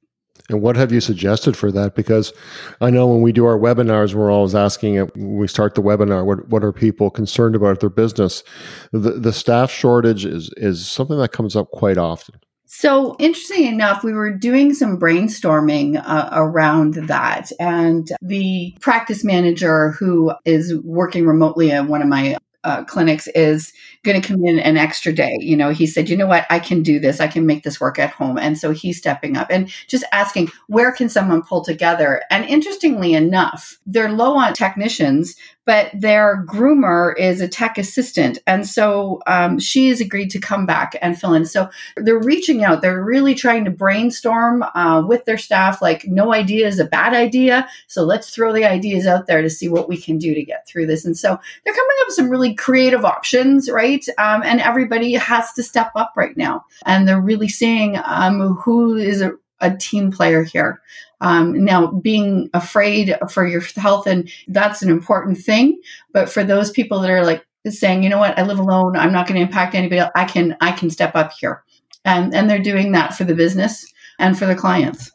And 0.48 0.62
what 0.62 0.76
have 0.76 0.92
you 0.92 1.00
suggested 1.00 1.56
for 1.56 1.72
that? 1.72 1.94
Because 1.94 2.32
I 2.80 2.90
know 2.90 3.08
when 3.08 3.20
we 3.20 3.32
do 3.32 3.46
our 3.46 3.58
webinars, 3.58 4.14
we're 4.14 4.30
always 4.30 4.54
asking 4.54 4.96
when 4.96 5.36
we 5.36 5.48
start 5.48 5.74
the 5.74 5.82
webinar, 5.82 6.24
what, 6.24 6.48
what 6.48 6.62
are 6.62 6.72
people 6.72 7.10
concerned 7.10 7.56
about 7.56 7.80
their 7.80 7.90
business? 7.90 8.44
The, 8.92 9.12
the 9.12 9.32
staff 9.32 9.72
shortage 9.72 10.24
is, 10.24 10.50
is 10.56 10.86
something 10.86 11.18
that 11.18 11.32
comes 11.32 11.56
up 11.56 11.70
quite 11.72 11.98
often. 11.98 12.36
So, 12.66 13.14
interesting 13.20 13.66
enough, 13.66 14.02
we 14.02 14.12
were 14.12 14.32
doing 14.32 14.74
some 14.74 14.98
brainstorming 14.98 16.02
uh, 16.04 16.30
around 16.32 16.94
that. 16.94 17.52
And 17.60 18.10
the 18.20 18.76
practice 18.80 19.24
manager 19.24 19.92
who 19.92 20.32
is 20.44 20.74
working 20.82 21.26
remotely 21.26 21.70
at 21.70 21.86
one 21.86 22.02
of 22.02 22.08
my 22.08 22.36
uh, 22.64 22.82
clinics 22.82 23.28
is 23.28 23.72
going 24.02 24.20
to 24.20 24.28
come 24.28 24.44
in 24.44 24.58
an 24.58 24.76
extra 24.76 25.12
day. 25.12 25.36
You 25.38 25.56
know, 25.56 25.70
he 25.70 25.86
said, 25.86 26.08
you 26.08 26.16
know 26.16 26.26
what, 26.26 26.44
I 26.50 26.58
can 26.58 26.82
do 26.82 26.98
this. 26.98 27.20
I 27.20 27.28
can 27.28 27.46
make 27.46 27.62
this 27.62 27.80
work 27.80 28.00
at 28.00 28.10
home. 28.10 28.36
And 28.36 28.58
so 28.58 28.72
he's 28.72 28.98
stepping 28.98 29.36
up 29.36 29.46
and 29.50 29.70
just 29.86 30.04
asking, 30.10 30.50
where 30.66 30.90
can 30.90 31.08
someone 31.08 31.42
pull 31.44 31.62
together? 31.62 32.22
And 32.28 32.44
interestingly 32.44 33.14
enough, 33.14 33.78
they're 33.86 34.10
low 34.10 34.36
on 34.36 34.52
technicians, 34.52 35.36
but 35.66 35.90
their 35.92 36.44
groomer 36.46 37.14
is 37.18 37.40
a 37.40 37.48
tech 37.48 37.76
assistant. 37.76 38.38
And 38.46 38.66
so 38.66 39.20
um, 39.26 39.58
she 39.58 39.88
has 39.88 40.00
agreed 40.00 40.30
to 40.30 40.38
come 40.38 40.64
back 40.64 40.96
and 41.02 41.20
fill 41.20 41.34
in. 41.34 41.44
So 41.44 41.68
they're 41.96 42.18
reaching 42.18 42.64
out. 42.64 42.80
They're 42.80 43.04
really 43.04 43.34
trying 43.34 43.64
to 43.66 43.70
brainstorm 43.70 44.62
uh, 44.62 45.02
with 45.06 45.24
their 45.26 45.36
staff, 45.36 45.82
like, 45.82 46.06
no 46.06 46.32
idea 46.32 46.66
is 46.66 46.78
a 46.78 46.84
bad 46.84 47.12
idea. 47.12 47.68
So 47.88 48.04
let's 48.04 48.30
throw 48.30 48.52
the 48.52 48.64
ideas 48.64 49.06
out 49.06 49.26
there 49.26 49.42
to 49.42 49.50
see 49.50 49.68
what 49.68 49.88
we 49.88 49.96
can 49.96 50.16
do 50.16 50.34
to 50.34 50.44
get 50.44 50.66
through 50.66 50.86
this. 50.86 51.04
And 51.04 51.18
so 51.18 51.38
they're 51.64 51.74
coming 51.74 51.96
up 52.00 52.06
with 52.06 52.14
some 52.14 52.30
really 52.30 52.54
creative 52.54 53.04
options, 53.04 53.68
right? 53.68 54.06
Um, 54.18 54.42
and 54.44 54.60
everybody 54.60 55.12
has 55.14 55.52
to 55.54 55.62
step 55.62 55.90
up 55.96 56.12
right 56.16 56.36
now. 56.36 56.64
And 56.84 57.08
they're 57.08 57.20
really 57.20 57.48
seeing 57.48 57.98
um, 58.04 58.54
who 58.54 58.96
is 58.96 59.20
a, 59.20 59.32
a 59.60 59.76
team 59.76 60.10
player 60.10 60.42
here. 60.42 60.80
Um, 61.20 61.64
now, 61.64 61.86
being 61.86 62.50
afraid 62.52 63.16
for 63.30 63.46
your 63.46 63.60
health, 63.76 64.06
and 64.06 64.30
that's 64.48 64.82
an 64.82 64.90
important 64.90 65.38
thing. 65.38 65.80
But 66.12 66.28
for 66.28 66.44
those 66.44 66.70
people 66.70 67.00
that 67.00 67.10
are 67.10 67.24
like 67.24 67.44
saying, 67.66 68.02
you 68.02 68.08
know 68.08 68.18
what, 68.18 68.38
I 68.38 68.42
live 68.42 68.58
alone, 68.58 68.96
I'm 68.96 69.12
not 69.12 69.26
going 69.26 69.36
to 69.40 69.46
impact 69.46 69.74
anybody 69.74 70.00
else. 70.00 70.12
I 70.14 70.24
can, 70.24 70.56
I 70.60 70.72
can 70.72 70.90
step 70.90 71.16
up 71.16 71.32
here, 71.38 71.62
and 72.04 72.34
and 72.34 72.48
they're 72.48 72.58
doing 72.58 72.92
that 72.92 73.14
for 73.14 73.24
the 73.24 73.34
business 73.34 73.86
and 74.18 74.38
for 74.38 74.46
the 74.46 74.54
clients. 74.54 75.10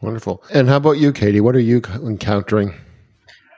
Wonderful. 0.00 0.42
And 0.52 0.68
how 0.68 0.76
about 0.76 0.98
you, 0.98 1.12
Katie? 1.12 1.40
What 1.40 1.56
are 1.56 1.60
you 1.60 1.82
encountering? 1.94 2.74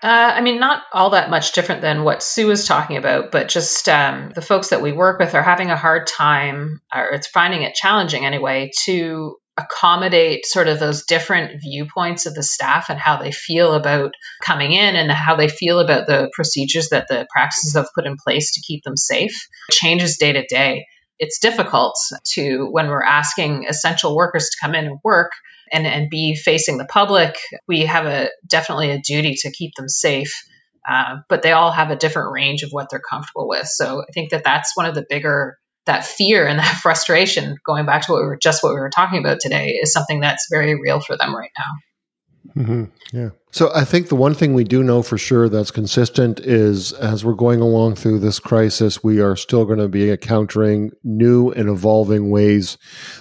Uh, 0.03 0.33
I 0.35 0.41
mean, 0.41 0.59
not 0.59 0.83
all 0.95 1.11
that 1.11 1.29
much 1.29 1.53
different 1.53 1.83
than 1.83 2.05
what 2.05 2.23
Sue 2.23 2.47
was 2.47 2.67
talking 2.67 2.97
about, 2.97 3.31
but 3.31 3.49
just 3.49 3.87
um, 3.87 4.33
the 4.35 4.41
folks 4.41 4.69
that 4.69 4.81
we 4.81 4.93
work 4.93 5.19
with 5.19 5.35
are 5.35 5.43
having 5.43 5.71
a 5.71 5.77
hard 5.77 6.07
time, 6.07 6.81
or 6.95 7.11
it's 7.11 7.27
finding 7.27 7.63
it 7.63 7.75
challenging 7.75 8.25
anyway, 8.25 8.71
to 8.85 9.37
accommodate 9.63 10.47
sort 10.47 10.69
of 10.69 10.79
those 10.79 11.05
different 11.05 11.61
viewpoints 11.61 12.27
of 12.27 12.35
the 12.35 12.43
staff 12.43 12.91
and 12.91 12.99
how 12.99 13.23
they 13.23 13.33
feel 13.33 13.75
about 13.75 14.13
coming 14.43 14.73
in 14.73 14.97
and 14.97 15.11
how 15.11 15.37
they 15.37 15.49
feel 15.49 15.79
about 15.79 16.07
the 16.07 16.31
procedures 16.35 16.89
that 16.91 17.09
the 17.09 17.27
practices 17.31 17.75
have 17.75 17.89
put 17.95 18.07
in 18.07 18.17
place 18.17 18.53
to 18.53 18.61
keep 18.61 18.83
them 18.85 18.97
safe. 18.97 19.49
Changes 19.71 20.17
day 20.17 20.33
to 20.33 20.47
day. 20.47 20.87
It's 21.19 21.39
difficult 21.39 21.97
to, 22.33 22.67
when 22.71 22.89
we're 22.89 23.05
asking 23.05 23.67
essential 23.69 24.17
workers 24.17 24.51
to 24.51 24.57
come 24.61 24.75
in 24.75 24.87
and 24.87 24.99
work, 25.05 25.33
and, 25.73 25.87
and 25.87 26.11
be 26.11 26.35
facing 26.35 26.79
the 26.79 26.85
public, 26.85 27.37
we 27.69 27.87
have 27.87 28.07
a 28.07 28.29
definitely 28.47 28.91
a 28.91 29.01
duty 29.01 29.37
to 29.41 29.53
keep 29.53 29.75
them 29.77 29.89
safe. 29.89 30.45
Uh, 30.89 31.19
but 31.29 31.43
they 31.43 31.53
all 31.53 31.71
have 31.71 31.91
a 31.91 31.97
different 31.97 32.33
range 32.33 32.63
of 32.63 32.71
what 32.71 32.89
they're 32.91 33.01
comfortable 33.01 33.49
with. 33.49 33.67
So 33.67 34.03
I 34.03 34.13
think 34.13 34.31
that 34.31 34.45
that's 34.45 34.77
one 34.77 34.87
of 34.87 34.95
the 34.95 35.07
bigger 35.09 35.59
that 35.91 36.05
fear 36.05 36.47
and 36.47 36.59
that 36.59 36.79
frustration. 36.83 37.57
Going 37.67 37.87
back 37.87 38.07
to 38.07 38.13
what 38.13 38.23
we 38.23 38.27
were 38.27 38.39
just 38.41 38.63
what 38.63 38.75
we 38.75 38.81
were 38.81 38.91
talking 38.91 39.19
about 39.19 39.41
today 39.41 39.79
is 39.83 39.93
something 39.93 40.21
that's 40.21 40.47
very 40.51 40.81
real 40.81 41.01
for 41.01 41.17
them 41.17 41.35
right 41.35 41.51
now. 41.59 42.63
Mm-hmm. 42.63 42.85
Yeah. 43.17 43.31
So 43.53 43.71
I 43.75 43.85
think 43.85 44.09
the 44.09 44.17
one 44.17 44.35
thing 44.35 44.55
we 44.55 44.65
do 44.65 44.83
know 44.83 45.03
for 45.03 45.19
sure 45.19 45.49
that's 45.49 45.71
consistent 45.71 46.41
is 46.41 46.93
as 46.93 47.25
we're 47.25 47.35
going 47.35 47.61
along 47.61 47.97
through 47.97 48.21
this 48.21 48.39
crisis, 48.39 49.03
we 49.03 49.21
are 49.21 49.37
still 49.37 49.65
going 49.65 49.79
to 49.79 49.89
be 49.89 50.11
encountering 50.11 50.93
new 51.03 51.51
and 51.51 51.69
evolving 51.69 52.31
ways 52.31 52.79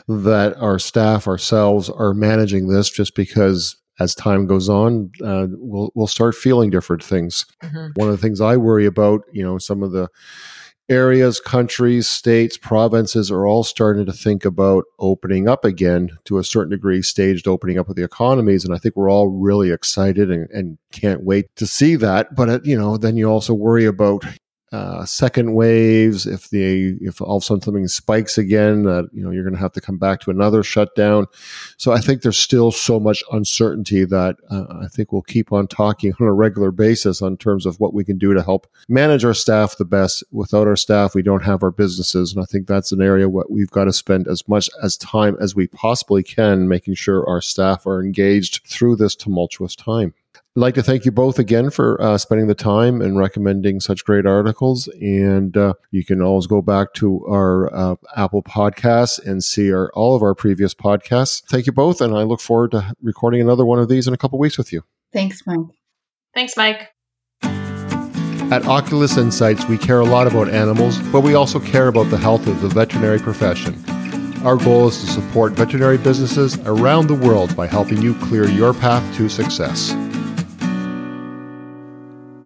that 0.08 0.56
our 0.58 0.78
staff, 0.80 1.28
ourselves, 1.28 1.90
are 1.90 2.14
managing 2.14 2.68
this. 2.68 2.90
Just 2.90 3.16
because 3.16 3.76
as 4.00 4.16
time 4.16 4.46
goes 4.46 4.70
on, 4.70 5.12
uh, 5.24 5.48
we'll 5.52 5.92
we'll 5.96 6.08
start 6.08 6.36
feeling 6.36 6.70
different 6.70 7.04
things. 7.04 7.46
Mm-hmm. 7.64 7.88
One 7.96 8.10
of 8.10 8.16
the 8.16 8.22
things 8.22 8.40
I 8.40 8.58
worry 8.58 8.86
about, 8.86 9.22
you 9.32 9.44
know, 9.44 9.58
some 9.58 9.84
of 9.84 9.92
the 9.92 10.10
areas, 10.90 11.40
countries, 11.40 12.08
states, 12.08 12.58
provinces 12.58 13.32
are 13.32 13.46
all 13.46 13.64
starting 13.64 14.06
to 14.06 14.14
think 14.14 14.44
about 14.44 14.86
opening 14.98 15.48
up 15.48 15.64
again 15.64 16.10
to 16.26 16.38
a 16.38 16.44
certain 16.44 16.72
degree, 16.72 17.02
staged 17.02 17.48
opening 17.48 17.78
up 17.78 17.90
of 17.90 17.96
the 17.96 18.04
economies. 18.04 18.66
And 18.66 18.74
I 18.74 18.78
think 18.78 18.96
we're 18.96 19.10
all 19.10 19.28
really 19.28 19.72
excited 19.72 20.32
and, 20.32 20.50
and 20.50 20.78
can't 20.92 21.24
wait 21.24 21.56
to 21.58 21.68
see 21.68 21.96
that. 21.98 22.36
But, 22.36 22.50
uh, 22.50 22.60
you 22.64 22.78
know, 22.78 22.98
then 22.98 23.18
you 23.18 23.30
also 23.30 23.54
worry 23.54 23.86
about 23.86 24.26
uh, 24.72 25.04
second 25.06 25.54
waves, 25.54 26.28
if 26.28 26.50
the 26.50 26.98
if 27.02 27.22
all 27.22 27.38
of 27.38 27.44
a 27.44 27.46
sudden 27.46 27.62
something 27.62 27.88
spikes 27.88 28.38
again, 28.38 28.84
that 28.84 29.06
uh, 29.06 29.08
you 29.12 29.24
know 29.24 29.32
you're 29.32 29.44
going 29.44 29.56
to 29.56 29.60
have 29.60 29.74
to 29.74 29.82
come 29.82 29.98
back 29.98 30.20
to 30.22 30.32
another 30.32 30.62
shutdown. 30.64 31.26
So 31.78 31.92
I 31.92 32.00
think 32.00 32.22
there's 32.22 32.38
still 32.38 32.72
so 32.72 33.00
much 33.00 33.24
uncertainty 33.32 34.06
that 34.06 34.38
uh, 34.50 34.66
I 34.84 34.88
think 34.88 35.12
we'll 35.12 35.24
keep 35.24 35.52
on 35.52 35.68
talking 35.68 36.14
on 36.20 36.28
a 36.28 36.34
regular 36.34 36.72
basis 36.72 37.22
on 37.22 37.38
terms 37.38 37.66
of 37.66 37.80
what 37.80 37.94
we 37.94 38.04
can 38.04 38.18
do 38.18 38.34
to 38.34 38.44
help 38.44 38.68
manage 38.88 39.26
our 39.26 39.34
staff 39.34 39.78
the 39.78 39.86
best. 39.86 40.24
Without 40.32 40.68
our 40.68 40.76
staff, 40.76 41.16
we 41.16 41.24
don't 41.24 41.44
have 41.44 41.64
our 41.64 41.72
businesses, 41.72 42.34
and 42.34 42.42
I 42.42 42.46
think 42.46 42.68
that's 42.68 42.92
an 42.92 43.02
area 43.02 43.28
what 43.28 43.52
we've 43.52 43.72
got 43.72 43.86
to 43.86 43.94
spend 43.94 44.28
as 44.28 44.48
much 44.48 44.70
as 44.84 44.98
time 44.98 45.36
as 45.40 45.56
we 45.56 45.68
possibly 45.68 46.22
can, 46.22 46.68
making 46.68 46.94
sure 46.94 47.28
our 47.28 47.42
staff 47.42 47.88
are 47.88 48.04
engaged 48.04 48.66
through 48.68 48.98
this 48.98 49.16
tumultuous 49.16 49.76
time. 49.76 50.14
I'd 50.60 50.64
like 50.64 50.76
to 50.76 50.84
thank 50.84 51.06
you 51.06 51.12
both 51.14 51.40
again 51.40 51.70
for 51.70 52.02
uh, 52.02 52.18
spending 52.18 52.48
the 52.48 52.54
time 52.54 53.02
and 53.02 53.18
recommending 53.18 53.80
such 53.80 54.04
great 54.04 54.26
articles. 54.26 54.90
And 55.00 55.56
uh, 55.56 55.76
you 55.90 56.04
can 56.04 56.22
always 56.22 56.48
go 56.48 56.62
back 56.62 56.94
to 56.96 57.26
our 57.28 57.74
uh, 57.74 57.96
Apple 58.18 58.44
podcasts 58.44 59.26
and 59.26 59.42
see 59.42 59.72
our, 59.72 59.90
all 59.94 60.18
of 60.18 60.22
our 60.22 60.36
previous 60.36 60.74
podcasts. 60.74 61.42
Thank 61.46 61.66
you 61.66 61.72
both. 61.72 62.02
And 62.02 62.14
I 62.14 62.24
look 62.24 62.42
forward 62.42 62.72
to 62.72 62.94
recording 63.02 63.40
another 63.40 63.66
one 63.66 63.80
of 63.80 63.88
these 63.88 64.06
in 64.06 64.14
a 64.14 64.18
couple 64.18 64.38
weeks 64.38 64.58
with 64.58 64.74
you. 64.74 64.84
Thanks, 65.14 65.44
Mike. 65.48 65.60
Thanks, 66.34 66.58
Mike. 66.58 66.90
At 68.52 68.66
Oculus 68.66 69.16
Insights, 69.16 69.66
we 69.70 69.78
care 69.78 70.02
a 70.02 70.06
lot 70.06 70.28
about 70.28 70.50
animals, 70.50 71.00
but 71.14 71.22
we 71.22 71.36
also 71.36 71.62
care 71.62 71.88
about 71.88 72.10
the 72.10 72.18
health 72.18 72.48
of 72.48 72.60
the 72.60 72.68
veterinary 72.68 73.20
profession. 73.20 73.82
Our 74.44 74.58
goal 74.58 74.90
is 74.90 75.00
to 75.00 75.08
support 75.08 75.54
veterinary 75.54 75.98
businesses 75.98 76.58
around 76.66 77.08
the 77.08 77.16
world 77.16 77.56
by 77.56 77.68
helping 77.68 78.02
you 78.02 78.14
clear 78.16 78.46
your 78.50 78.74
path 78.74 79.16
to 79.16 79.30
success. 79.30 79.96